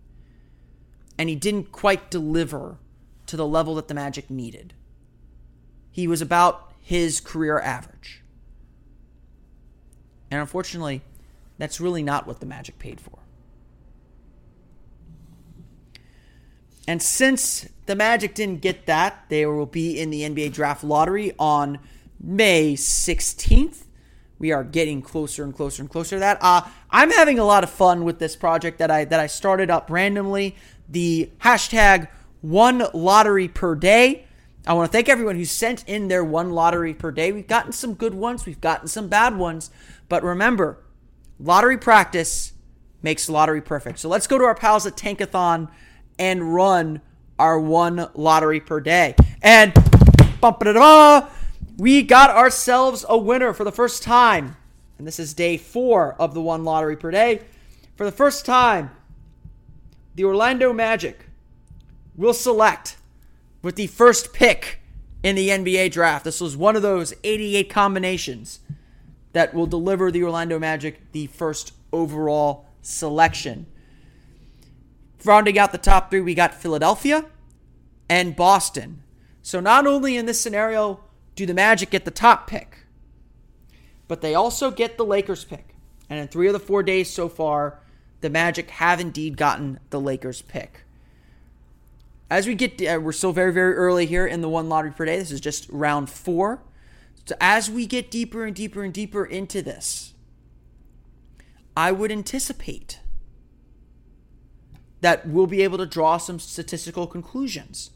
And 1.18 1.30
he 1.30 1.36
didn't 1.36 1.72
quite 1.72 2.10
deliver 2.10 2.78
to 3.26 3.36
the 3.36 3.48
level 3.48 3.76
that 3.76 3.88
the 3.88 3.94
Magic 3.94 4.30
needed. 4.30 4.74
He 5.92 6.08
was 6.08 6.22
about 6.22 6.72
his 6.80 7.20
career 7.20 7.60
average. 7.60 8.24
And 10.32 10.40
unfortunately, 10.40 11.02
that's 11.58 11.82
really 11.82 12.04
not 12.04 12.26
what 12.26 12.40
the 12.40 12.46
Magic 12.46 12.80
paid 12.80 13.02
for. 13.02 13.19
And 16.90 17.04
since 17.04 17.70
the 17.86 17.96
Magic 17.96 18.34
didn't 18.34 18.62
get 18.62 18.88
that, 18.88 19.26
they 19.30 19.46
will 19.46 19.68
be 19.68 20.00
in 20.00 20.10
the 20.10 20.24
NBA 20.24 20.54
draft 20.54 20.84
lottery 20.84 21.34
on 21.38 21.78
May 22.20 22.74
16th. 22.74 23.84
We 24.40 24.52
are 24.52 24.64
getting 24.64 25.04
closer 25.04 25.44
and 25.44 25.56
closer 25.56 25.84
and 25.84 25.92
closer 25.92 26.16
to 26.16 26.20
that. 26.22 26.40
Uh, 26.42 26.62
I'm 26.90 27.12
having 27.12 27.38
a 27.38 27.44
lot 27.44 27.64
of 27.64 27.70
fun 27.70 28.06
with 28.06 28.18
this 28.18 28.36
project 28.36 28.80
that 28.80 28.90
I 28.90 29.06
that 29.06 29.20
I 29.20 29.28
started 29.28 29.70
up 29.70 29.92
randomly. 29.92 30.56
The 30.90 31.30
hashtag 31.42 32.08
one 32.42 32.88
lottery 32.92 33.48
per 33.48 33.76
day. 33.76 34.26
I 34.66 34.74
want 34.74 34.92
to 34.92 34.92
thank 34.92 35.10
everyone 35.10 35.36
who 35.36 35.46
sent 35.46 35.88
in 35.88 36.08
their 36.08 36.24
one 36.24 36.50
lottery 36.54 36.96
per 36.96 37.12
day. 37.12 37.32
We've 37.32 37.46
gotten 37.46 37.72
some 37.72 37.94
good 37.94 38.16
ones, 38.16 38.48
we've 38.48 38.62
gotten 38.62 38.88
some 38.88 39.10
bad 39.10 39.38
ones, 39.38 39.70
but 40.08 40.24
remember, 40.24 40.80
lottery 41.40 41.78
practice 41.78 42.54
makes 43.04 43.30
lottery 43.30 43.62
perfect. 43.62 44.00
So 44.00 44.10
let's 44.10 44.26
go 44.26 44.40
to 44.40 44.44
our 44.44 44.56
pals 44.56 44.88
at 44.88 44.98
Tankathon 44.98 45.70
and 46.20 46.54
run 46.54 47.02
our 47.40 47.60
one 47.60 48.10
lottery 48.14 48.60
per 48.60 48.82
day. 48.82 49.16
And 49.42 49.74
we 51.78 52.04
got 52.04 52.30
ourselves 52.30 53.06
a 53.08 53.18
winner 53.18 53.54
for 53.54 53.64
the 53.64 53.72
first 53.72 54.04
time. 54.04 54.58
And 54.98 55.08
this 55.08 55.18
is 55.18 55.34
day 55.34 55.58
four 55.58 56.16
of 56.20 56.34
the 56.34 56.42
one 56.42 56.66
lottery 56.66 56.98
per 56.98 57.10
day. 57.10 57.42
For 57.96 58.06
the 58.06 58.12
first 58.12 58.46
time, 58.46 58.92
the 60.16 60.26
Orlando 60.26 60.74
Magic 60.74 61.26
will 62.16 62.34
select 62.34 62.98
with 63.62 63.76
the 63.76 63.88
first 63.88 64.34
pick 64.34 64.80
in 65.24 65.36
the 65.36 65.50
NBA 65.50 65.92
draft. 65.92 66.26
This 66.26 66.42
was 66.42 66.58
one 66.58 66.76
of 66.76 66.82
those 66.82 67.14
88 67.24 67.70
combinations 67.70 68.60
that 69.32 69.54
will 69.54 69.68
deliver 69.68 70.12
the 70.12 70.24
Orlando 70.24 70.60
Magic 70.60 71.12
the 71.14 71.28
first 71.28 71.74
overall 71.94 72.66
selection. 72.82 73.66
Rounding 75.26 75.60
out 75.60 75.72
the 75.72 75.78
top 75.78 76.10
three, 76.10 76.22
we 76.22 76.34
got 76.34 76.54
Philadelphia 76.54 77.26
and 78.10 78.36
Boston. 78.36 79.04
So 79.42 79.60
not 79.60 79.86
only 79.86 80.18
in 80.18 80.26
this 80.26 80.40
scenario 80.40 81.02
do 81.36 81.46
the 81.46 81.54
Magic 81.54 81.90
get 81.90 82.06
the 82.06 82.12
top 82.12 82.48
pick, 82.48 82.86
but 84.08 84.22
they 84.22 84.34
also 84.34 84.72
get 84.72 84.98
the 84.98 85.06
Lakers 85.06 85.44
pick. 85.44 85.76
And 86.10 86.20
in 86.20 86.28
three 86.28 86.48
of 86.48 86.54
the 86.54 86.60
four 86.60 86.84
days 86.84 87.12
so 87.12 87.30
far, 87.30 87.80
the 88.22 88.30
Magic 88.30 88.70
have 88.72 89.00
indeed 89.00 89.38
gotten 89.38 89.80
the 89.90 90.00
Lakers 90.00 90.42
pick 90.42 90.86
as 92.30 92.48
we 92.48 92.56
get, 92.56 92.82
uh, 92.82 93.00
we're 93.02 93.12
still 93.12 93.32
very, 93.32 93.52
very 93.52 93.74
early 93.74 94.06
here 94.06 94.26
in 94.26 94.42
the 94.42 94.50
one 94.50 94.70
lottery 94.70 94.92
per 94.92 95.06
day. 95.06 95.18
This 95.18 95.32
is 95.32 95.42
just 95.42 95.68
round 95.70 96.10
four. 96.10 96.62
So 97.26 97.36
as 97.42 97.70
we 97.70 97.86
get 97.86 98.12
deeper 98.12 98.46
and 98.46 98.56
deeper 98.56 98.84
and 98.84 98.94
deeper 98.94 99.26
into 99.26 99.62
this, 99.62 100.14
I 101.76 101.92
would 101.92 102.12
anticipate 102.12 103.00
that 105.02 105.28
we'll 105.28 105.48
be 105.48 105.62
able 105.62 105.78
to 105.78 105.86
draw 105.86 106.18
some 106.18 106.40
statistical 106.40 107.08
conclusions. 107.08 107.92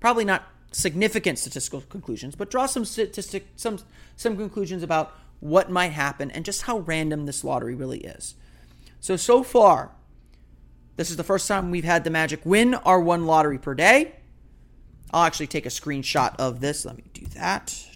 Probably 0.00 0.24
not 0.24 0.44
significant 0.72 1.38
statistical 1.38 1.80
conclusions, 1.82 2.34
but 2.34 2.50
draw 2.50 2.66
some 2.66 2.84
statistic 2.84 3.46
some 3.56 3.78
some 4.16 4.36
conclusions 4.36 4.82
about 4.82 5.14
what 5.40 5.70
might 5.70 5.92
happen 5.92 6.30
and 6.30 6.44
just 6.44 6.62
how 6.62 6.78
random 6.78 7.26
this 7.26 7.44
lottery 7.44 7.74
really 7.74 8.00
is. 8.00 8.34
So 9.00 9.16
so 9.16 9.42
far, 9.42 9.92
this 10.96 11.10
is 11.10 11.16
the 11.16 11.24
first 11.24 11.46
time 11.48 11.70
we've 11.70 11.84
had 11.84 12.04
the 12.04 12.10
Magic 12.10 12.44
win 12.44 12.74
our 12.74 13.00
one 13.00 13.26
lottery 13.26 13.58
per 13.58 13.74
day. 13.74 14.16
I'll 15.12 15.24
actually 15.24 15.46
take 15.46 15.66
a 15.66 15.70
screenshot 15.70 16.34
of 16.38 16.60
this. 16.60 16.84
Let 16.84 16.96
me 16.96 17.04
do 17.12 17.26
that. 17.34 17.95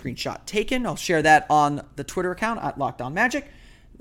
Screenshot 0.00 0.46
taken. 0.46 0.86
I'll 0.86 0.96
share 0.96 1.22
that 1.22 1.46
on 1.50 1.86
the 1.96 2.04
Twitter 2.04 2.30
account 2.30 2.62
at 2.62 2.78
Locked 2.78 3.00
On 3.00 3.12
Magic. 3.12 3.48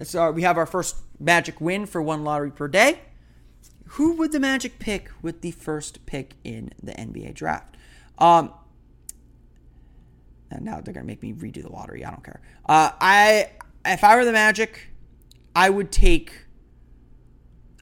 So 0.04 0.32
we 0.32 0.44
have 0.44 0.58
our 0.58 0.66
first 0.66 0.96
Magic 1.20 1.60
win 1.60 1.86
for 1.86 2.02
one 2.02 2.24
lottery 2.24 2.52
per 2.52 2.68
day. 2.68 3.00
Who 3.94 4.14
would 4.14 4.32
the 4.32 4.40
Magic 4.40 4.80
pick 4.80 5.10
with 5.22 5.42
the 5.42 5.52
first 5.52 6.06
pick 6.06 6.36
in 6.44 6.72
the 6.82 6.94
NBA 6.94 7.34
draft? 7.34 7.76
Um, 8.18 8.54
and 10.52 10.64
now 10.64 10.80
they're 10.80 10.94
gonna 10.94 11.06
make 11.06 11.22
me 11.22 11.34
redo 11.34 11.62
the 11.62 11.72
lottery. 11.72 12.06
I 12.06 12.12
don't 12.12 12.24
care. 12.24 12.42
Uh, 12.68 12.92
I 13.00 13.50
if 13.86 14.04
I 14.04 14.16
were 14.16 14.26
the 14.26 14.32
Magic, 14.32 14.90
I 15.56 15.70
would 15.70 15.92
take 15.92 16.46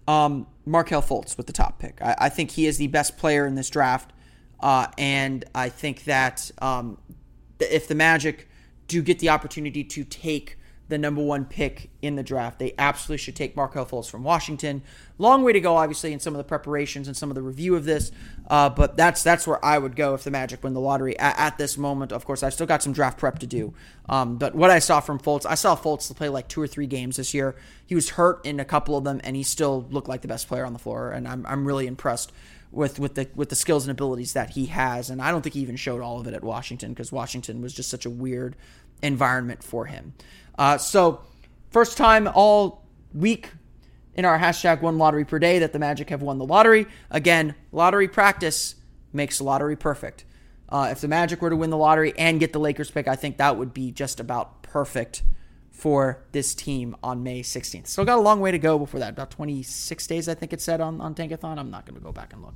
um, 0.08 0.48
Markelle 0.66 1.02
Fultz 1.02 1.38
with 1.38 1.48
the 1.48 1.54
top 1.54 1.80
pick. 1.80 2.02
I, 2.02 2.16
I, 2.18 2.30
think 2.30 2.52
he 2.52 2.66
is 2.66 2.78
the 2.78 2.88
best 2.88 3.18
player 3.18 3.46
in 3.46 3.56
this 3.56 3.70
draft, 3.70 4.14
uh, 4.62 4.88
and 4.98 5.44
I 5.54 5.68
think 5.68 6.06
that 6.06 6.50
um, 6.60 6.98
if 7.60 7.88
the 7.88 7.96
Magic 7.96 8.48
do 8.88 9.02
get 9.02 9.20
the 9.20 9.30
opportunity 9.30 9.84
to 9.84 10.04
take 10.04 10.58
the 10.90 10.98
number 10.98 11.22
one 11.22 11.44
pick 11.46 11.90
in 12.02 12.16
the 12.16 12.24
draft. 12.24 12.60
They 12.60 12.74
absolutely 12.78 13.18
should 13.18 13.36
take 13.36 13.56
Markelle 13.56 13.86
Fultz 13.86 14.10
from 14.10 14.24
Washington. 14.24 14.82
Long 15.18 15.44
way 15.44 15.52
to 15.52 15.60
go, 15.60 15.76
obviously, 15.76 16.14
in 16.14 16.20
some 16.20 16.34
of 16.34 16.38
the 16.38 16.46
preparations 16.46 17.08
and 17.08 17.18
some 17.18 17.30
of 17.30 17.36
the 17.36 17.42
review 17.42 17.76
of 17.76 17.84
this. 17.84 18.12
Uh, 18.50 18.70
but 18.70 18.96
that's 18.96 19.22
that's 19.24 19.46
where 19.46 19.64
I 19.64 19.78
would 19.78 19.96
go 19.96 20.14
if 20.14 20.24
the 20.24 20.32
Magic 20.32 20.64
win 20.64 20.74
the 20.74 20.80
lottery 20.80 21.18
at, 21.20 21.38
at 21.38 21.58
this 21.58 21.78
moment. 21.78 22.12
Of 22.14 22.26
course, 22.26 22.42
I've 22.42 22.54
still 22.54 22.68
got 22.68 22.82
some 22.82 22.94
draft 22.94 23.18
prep 23.18 23.40
to 23.40 23.48
do. 23.48 23.74
Um, 24.08 24.38
but 24.38 24.56
what 24.56 24.70
I 24.70 24.80
saw 24.80 25.02
from 25.02 25.20
Fultz, 25.20 25.46
I 25.46 25.56
saw 25.56 25.76
Fultz 25.76 26.16
play 26.16 26.30
like 26.30 26.48
two 26.48 26.62
or 26.62 26.68
three 26.68 26.88
games 26.88 27.18
this 27.18 27.34
year. 27.34 27.56
He 27.86 27.96
was 27.96 28.12
hurt 28.12 28.46
in 28.46 28.60
a 28.60 28.66
couple 28.66 28.98
of 28.98 29.04
them, 29.04 29.20
and 29.24 29.36
he 29.36 29.44
still 29.44 29.86
looked 29.90 30.08
like 30.08 30.22
the 30.22 30.28
best 30.30 30.48
player 30.48 30.66
on 30.66 30.74
the 30.74 30.80
floor. 30.80 31.12
And 31.12 31.28
I'm 31.28 31.46
I'm 31.46 31.66
really 31.66 31.88
impressed 31.88 32.32
with 32.72 33.00
with 33.00 33.16
the 33.16 33.28
with 33.36 33.50
the 33.50 33.56
skills 33.56 33.86
and 33.86 33.92
abilities 33.92 34.34
that 34.34 34.52
he 34.52 34.68
has. 34.68 35.10
And 35.10 35.22
I 35.22 35.32
don't 35.32 35.42
think 35.42 35.56
he 35.56 35.62
even 35.62 35.76
showed 35.76 36.02
all 36.02 36.20
of 36.20 36.28
it 36.28 36.34
at 36.34 36.44
Washington 36.44 36.94
because 36.94 37.12
Washington 37.12 37.62
was 37.62 37.74
just 37.74 37.90
such 37.90 38.06
a 38.06 38.10
weird 38.10 38.56
environment 39.02 39.64
for 39.64 39.86
him. 39.86 40.14
Uh, 40.58 40.78
so, 40.78 41.22
first 41.70 41.98
time 41.98 42.28
all 42.34 42.84
week 43.14 43.52
in 44.16 44.26
our 44.26 44.40
hashtag 44.40 44.82
one 44.82 44.98
lottery 44.98 45.24
per 45.26 45.40
day 45.40 45.60
that 45.60 45.74
the 45.74 45.80
Magic 45.80 46.10
have 46.10 46.22
won 46.22 46.40
the 46.40 46.46
lottery. 46.46 46.88
Again, 47.12 47.56
lottery 47.72 48.08
practice 48.08 48.76
makes 49.14 49.40
lottery 49.40 49.76
perfect. 49.76 50.26
Uh, 50.70 50.90
if 50.92 51.00
the 51.00 51.08
Magic 51.08 51.42
were 51.42 51.50
to 51.50 51.56
win 51.56 51.70
the 51.70 51.78
lottery 51.78 52.14
and 52.18 52.40
get 52.40 52.52
the 52.52 52.60
Lakers 52.60 52.92
pick, 52.92 53.08
I 53.08 53.16
think 53.16 53.38
that 53.38 53.58
would 53.58 53.74
be 53.74 53.92
just 53.92 54.20
about 54.20 54.64
perfect 54.64 55.24
for 55.78 56.24
this 56.32 56.56
team 56.56 56.96
on 57.04 57.22
May 57.22 57.44
16th. 57.44 57.86
Still 57.86 58.04
got 58.04 58.18
a 58.18 58.22
long 58.22 58.40
way 58.40 58.50
to 58.50 58.58
go 58.58 58.80
before 58.80 59.00
that. 59.00 59.12
About 59.12 59.30
26 59.30 60.08
days, 60.08 60.28
I 60.28 60.34
think 60.34 60.52
it 60.52 60.60
said 60.60 60.82
on, 60.82 61.00
on 61.00 61.14
Tankathon. 61.14 61.60
I'm 61.60 61.70
not 61.70 61.86
going 61.86 61.96
to 61.96 62.04
go 62.04 62.12
back 62.12 62.34
and 62.34 62.42
look. 62.42 62.56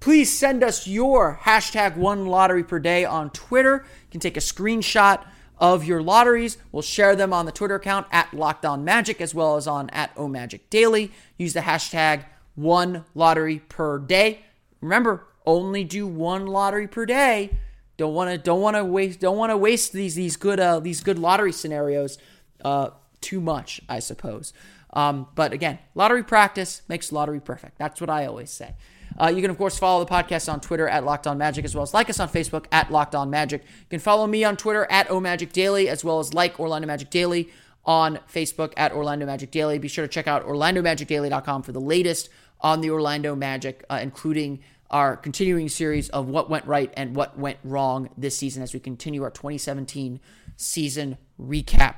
Please 0.00 0.30
send 0.30 0.62
us 0.62 0.86
your 0.86 1.40
hashtag 1.44 1.96
one 1.96 2.26
lottery 2.26 2.62
per 2.62 2.78
day 2.78 3.06
on 3.06 3.30
Twitter. 3.30 3.86
You 3.86 4.10
can 4.10 4.20
take 4.20 4.36
a 4.36 4.40
screenshot 4.40 5.24
of 5.56 5.84
your 5.84 6.02
lotteries. 6.02 6.58
We'll 6.72 6.82
share 6.82 7.16
them 7.16 7.32
on 7.32 7.46
the 7.46 7.52
Twitter 7.52 7.76
account 7.76 8.06
at 8.12 8.34
Locked 8.34 8.66
On 8.66 8.84
Magic 8.84 9.22
as 9.22 9.34
well 9.34 9.56
as 9.56 9.66
on 9.66 9.88
at 9.88 10.14
OMagic 10.14 10.60
Daily. 10.68 11.12
Use 11.38 11.54
the 11.54 11.60
hashtag 11.60 12.26
one 12.54 13.06
lottery 13.14 13.60
per 13.60 13.98
day. 13.98 14.40
Remember, 14.82 15.24
only 15.46 15.84
do 15.84 16.06
one 16.06 16.46
lottery 16.46 16.86
per 16.86 17.06
day. 17.06 17.56
Don't 17.96 18.14
want 18.14 18.30
to 18.30 18.38
don't 18.38 18.60
want 18.60 18.76
to 18.76 18.84
waste 18.84 19.20
don't 19.20 19.38
want 19.38 19.50
to 19.50 19.56
waste 19.56 19.92
these 19.92 20.14
these 20.14 20.36
good 20.36 20.60
uh, 20.60 20.80
these 20.80 21.02
good 21.02 21.18
lottery 21.18 21.52
scenarios 21.52 22.18
uh, 22.64 22.90
too 23.20 23.40
much, 23.40 23.80
I 23.88 24.00
suppose. 24.00 24.52
Um, 24.92 25.28
but 25.34 25.52
again, 25.52 25.78
lottery 25.94 26.22
practice 26.22 26.82
makes 26.88 27.12
lottery 27.12 27.40
perfect. 27.40 27.78
That's 27.78 28.00
what 28.00 28.10
I 28.10 28.26
always 28.26 28.50
say. 28.50 28.74
Uh, 29.18 29.28
you 29.28 29.40
can, 29.40 29.50
of 29.50 29.56
course, 29.56 29.78
follow 29.78 30.04
the 30.04 30.10
podcast 30.10 30.52
on 30.52 30.60
Twitter 30.60 30.88
at 30.88 31.04
Locked 31.04 31.26
On 31.26 31.38
Magic, 31.38 31.64
as 31.64 31.74
well 31.74 31.82
as 31.82 31.94
like 31.94 32.10
us 32.10 32.20
on 32.20 32.28
Facebook 32.28 32.66
at 32.70 32.90
Locked 32.90 33.14
On 33.14 33.30
Magic. 33.30 33.62
You 33.62 33.86
can 33.90 34.00
follow 34.00 34.26
me 34.26 34.44
on 34.44 34.56
Twitter 34.56 34.86
at 34.90 35.08
OMagic 35.08 35.52
Daily, 35.52 35.88
as 35.88 36.04
well 36.04 36.18
as 36.18 36.34
like 36.34 36.60
Orlando 36.60 36.86
Magic 36.86 37.10
Daily 37.10 37.50
on 37.84 38.18
Facebook 38.32 38.72
at 38.76 38.92
Orlando 38.92 39.24
Magic 39.24 39.50
Daily. 39.50 39.78
Be 39.78 39.88
sure 39.88 40.06
to 40.06 40.12
check 40.12 40.26
out 40.26 40.46
OrlandoMagicDaily.com 40.46 41.62
for 41.62 41.72
the 41.72 41.80
latest 41.80 42.28
on 42.60 42.80
the 42.80 42.90
Orlando 42.90 43.34
Magic, 43.34 43.84
uh, 43.88 44.00
including 44.02 44.60
our 44.90 45.16
continuing 45.16 45.68
series 45.68 46.08
of 46.10 46.28
what 46.28 46.48
went 46.48 46.66
right 46.66 46.92
and 46.96 47.16
what 47.16 47.38
went 47.38 47.58
wrong 47.64 48.10
this 48.16 48.36
season 48.36 48.62
as 48.62 48.72
we 48.72 48.80
continue 48.80 49.22
our 49.22 49.30
2017 49.30 50.20
season 50.56 51.18
recap. 51.40 51.96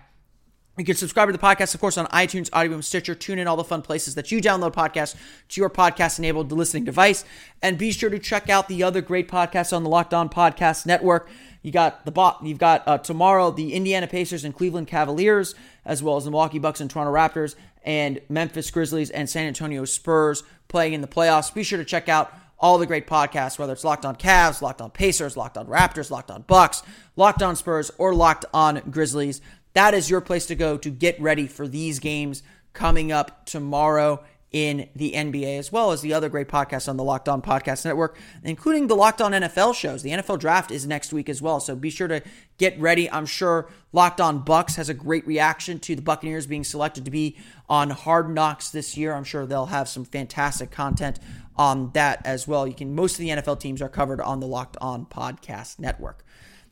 You 0.78 0.84
can 0.84 0.94
subscribe 0.94 1.26
to 1.28 1.32
the 1.32 1.38
podcast, 1.38 1.74
of 1.74 1.80
course, 1.80 1.98
on 1.98 2.06
iTunes, 2.06 2.48
Audioboom, 2.50 2.84
Stitcher, 2.84 3.16
TuneIn 3.16 3.48
all 3.48 3.56
the 3.56 3.64
fun 3.64 3.82
places 3.82 4.14
that 4.14 4.30
you 4.30 4.40
download 4.40 4.72
podcasts 4.72 5.16
to 5.48 5.60
your 5.60 5.68
podcast-enabled 5.68 6.52
listening 6.52 6.84
device. 6.84 7.24
And 7.60 7.76
be 7.76 7.90
sure 7.90 8.10
to 8.10 8.18
check 8.20 8.48
out 8.48 8.68
the 8.68 8.84
other 8.84 9.00
great 9.00 9.26
podcasts 9.26 9.76
on 9.76 9.82
the 9.82 9.90
Locked 9.90 10.14
On 10.14 10.28
Podcast 10.28 10.86
Network. 10.86 11.28
You 11.62 11.72
got 11.72 12.04
the 12.04 12.12
bot. 12.12 12.38
You've 12.44 12.58
got 12.58 12.86
uh, 12.86 12.98
tomorrow 12.98 13.50
the 13.50 13.74
Indiana 13.74 14.06
Pacers 14.06 14.44
and 14.44 14.54
Cleveland 14.54 14.86
Cavaliers, 14.86 15.56
as 15.84 16.00
well 16.00 16.16
as 16.16 16.24
the 16.24 16.30
Milwaukee 16.30 16.60
Bucks 16.60 16.80
and 16.80 16.88
Toronto 16.88 17.12
Raptors, 17.12 17.56
and 17.82 18.20
Memphis 18.28 18.70
Grizzlies 18.70 19.10
and 19.10 19.28
San 19.28 19.48
Antonio 19.48 19.84
Spurs 19.84 20.44
playing 20.68 20.92
in 20.92 21.00
the 21.00 21.08
playoffs. 21.08 21.52
Be 21.52 21.64
sure 21.64 21.78
to 21.78 21.84
check 21.84 22.08
out 22.08 22.32
all 22.60 22.78
the 22.78 22.86
great 22.86 23.06
podcasts, 23.06 23.58
whether 23.58 23.72
it's 23.72 23.84
Locked 23.84 24.04
On 24.04 24.16
Cavs, 24.16 24.62
Locked 24.62 24.80
On 24.80 24.90
Pacers, 24.90 25.36
Locked 25.36 25.56
On 25.56 25.66
Raptors, 25.66 26.10
Locked 26.10 26.30
On 26.30 26.42
Bucks, 26.42 26.82
Locked 27.16 27.42
On 27.42 27.54
Spurs, 27.54 27.90
or 27.98 28.14
Locked 28.14 28.44
On 28.52 28.82
Grizzlies. 28.90 29.40
That 29.74 29.94
is 29.94 30.10
your 30.10 30.20
place 30.20 30.46
to 30.46 30.54
go 30.54 30.76
to 30.78 30.90
get 30.90 31.20
ready 31.20 31.46
for 31.46 31.68
these 31.68 31.98
games 31.98 32.42
coming 32.72 33.12
up 33.12 33.46
tomorrow 33.46 34.24
in 34.50 34.88
the 34.96 35.12
NBA, 35.12 35.58
as 35.58 35.70
well 35.70 35.92
as 35.92 36.00
the 36.00 36.14
other 36.14 36.28
great 36.28 36.48
podcasts 36.48 36.88
on 36.88 36.96
the 36.96 37.04
Locked 37.04 37.28
On 37.28 37.42
Podcast 37.42 37.84
Network, 37.84 38.16
including 38.42 38.86
the 38.86 38.96
Locked 38.96 39.20
On 39.20 39.32
NFL 39.32 39.74
shows. 39.74 40.02
The 40.02 40.10
NFL 40.10 40.38
draft 40.38 40.70
is 40.70 40.86
next 40.86 41.12
week 41.12 41.28
as 41.28 41.42
well, 41.42 41.60
so 41.60 41.76
be 41.76 41.90
sure 41.90 42.08
to 42.08 42.22
get 42.56 42.78
ready. 42.80 43.10
I'm 43.10 43.26
sure 43.26 43.68
Locked 43.92 44.20
On 44.20 44.42
Bucs 44.42 44.76
has 44.76 44.88
a 44.88 44.94
great 44.94 45.26
reaction 45.26 45.78
to 45.80 45.94
the 45.94 46.02
Buccaneers 46.02 46.46
being 46.46 46.64
selected 46.64 47.04
to 47.04 47.10
be 47.10 47.36
on 47.68 47.90
Hard 47.90 48.34
Knocks 48.34 48.70
this 48.70 48.96
year. 48.96 49.14
I'm 49.14 49.24
sure 49.24 49.44
they'll 49.44 49.66
have 49.66 49.88
some 49.88 50.06
fantastic 50.06 50.70
content 50.70 51.18
on 51.56 51.90
that 51.92 52.24
as 52.24 52.48
well. 52.48 52.66
You 52.66 52.74
can 52.74 52.94
most 52.94 53.14
of 53.14 53.18
the 53.18 53.28
NFL 53.28 53.60
teams 53.60 53.82
are 53.82 53.88
covered 53.88 54.20
on 54.20 54.40
the 54.40 54.46
Locked 54.46 54.78
On 54.80 55.04
Podcast 55.04 55.78
Network. 55.78 56.24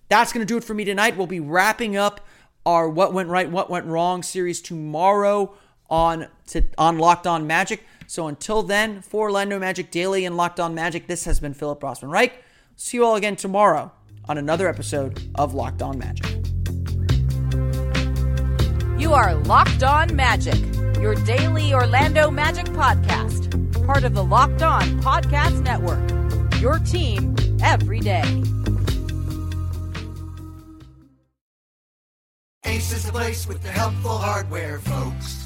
That's 0.09 0.33
going 0.33 0.47
to 0.47 0.51
do 0.51 0.57
it 0.57 0.65
for 0.65 0.73
me 0.73 0.85
tonight. 0.85 1.17
We'll 1.17 1.27
be 1.27 1.41
wrapping 1.41 1.97
up 1.97 2.27
our 2.65 2.89
What 2.89 3.13
Went 3.13 3.29
Right, 3.29 3.51
What 3.51 3.69
Went 3.69 3.87
Wrong 3.87 4.23
series 4.23 4.61
tomorrow 4.63 5.55
on 5.91 6.29
to, 6.49 6.63
on 6.79 6.99
Locked 6.99 7.27
On 7.27 7.47
Magic. 7.47 7.85
So 8.07 8.29
until 8.29 8.63
then, 8.63 9.03
for 9.03 9.23
Orlando 9.25 9.59
Magic 9.59 9.91
Daily 9.91 10.25
and 10.25 10.37
Locked 10.37 10.61
On 10.61 10.75
Magic, 10.75 11.07
this 11.07 11.25
has 11.25 11.41
been 11.41 11.55
Philip 11.55 11.81
Rossman 11.81 12.11
Reich. 12.11 12.43
See 12.77 12.99
you 12.99 13.05
all 13.05 13.17
again 13.17 13.37
tomorrow 13.37 13.91
on 14.29 14.39
another 14.39 14.69
episode 14.69 15.21
of 15.35 15.55
Locked 15.55 15.83
On 15.83 15.99
Magic. 15.99 16.27
You 18.99 19.13
are 19.13 19.35
Locked 19.35 19.83
On 19.83 20.15
Magic, 20.15 20.59
your 21.01 21.15
daily 21.15 21.73
Orlando 21.75 22.31
Magic 22.31 22.67
podcast, 22.67 23.87
part 23.87 24.05
of 24.05 24.15
the 24.15 24.25
Locked 24.25 24.63
On 24.63 24.83
Podcast 25.01 25.63
Network. 25.63 26.11
Your 26.61 26.79
team 26.79 27.37
every 27.63 28.01
day. 28.01 28.43
Ace 32.65 32.93
is 32.93 33.05
the 33.05 33.13
place 33.13 33.47
with 33.47 33.63
the 33.63 33.69
helpful 33.69 34.19
hardware, 34.19 34.81
folks. 34.81 35.46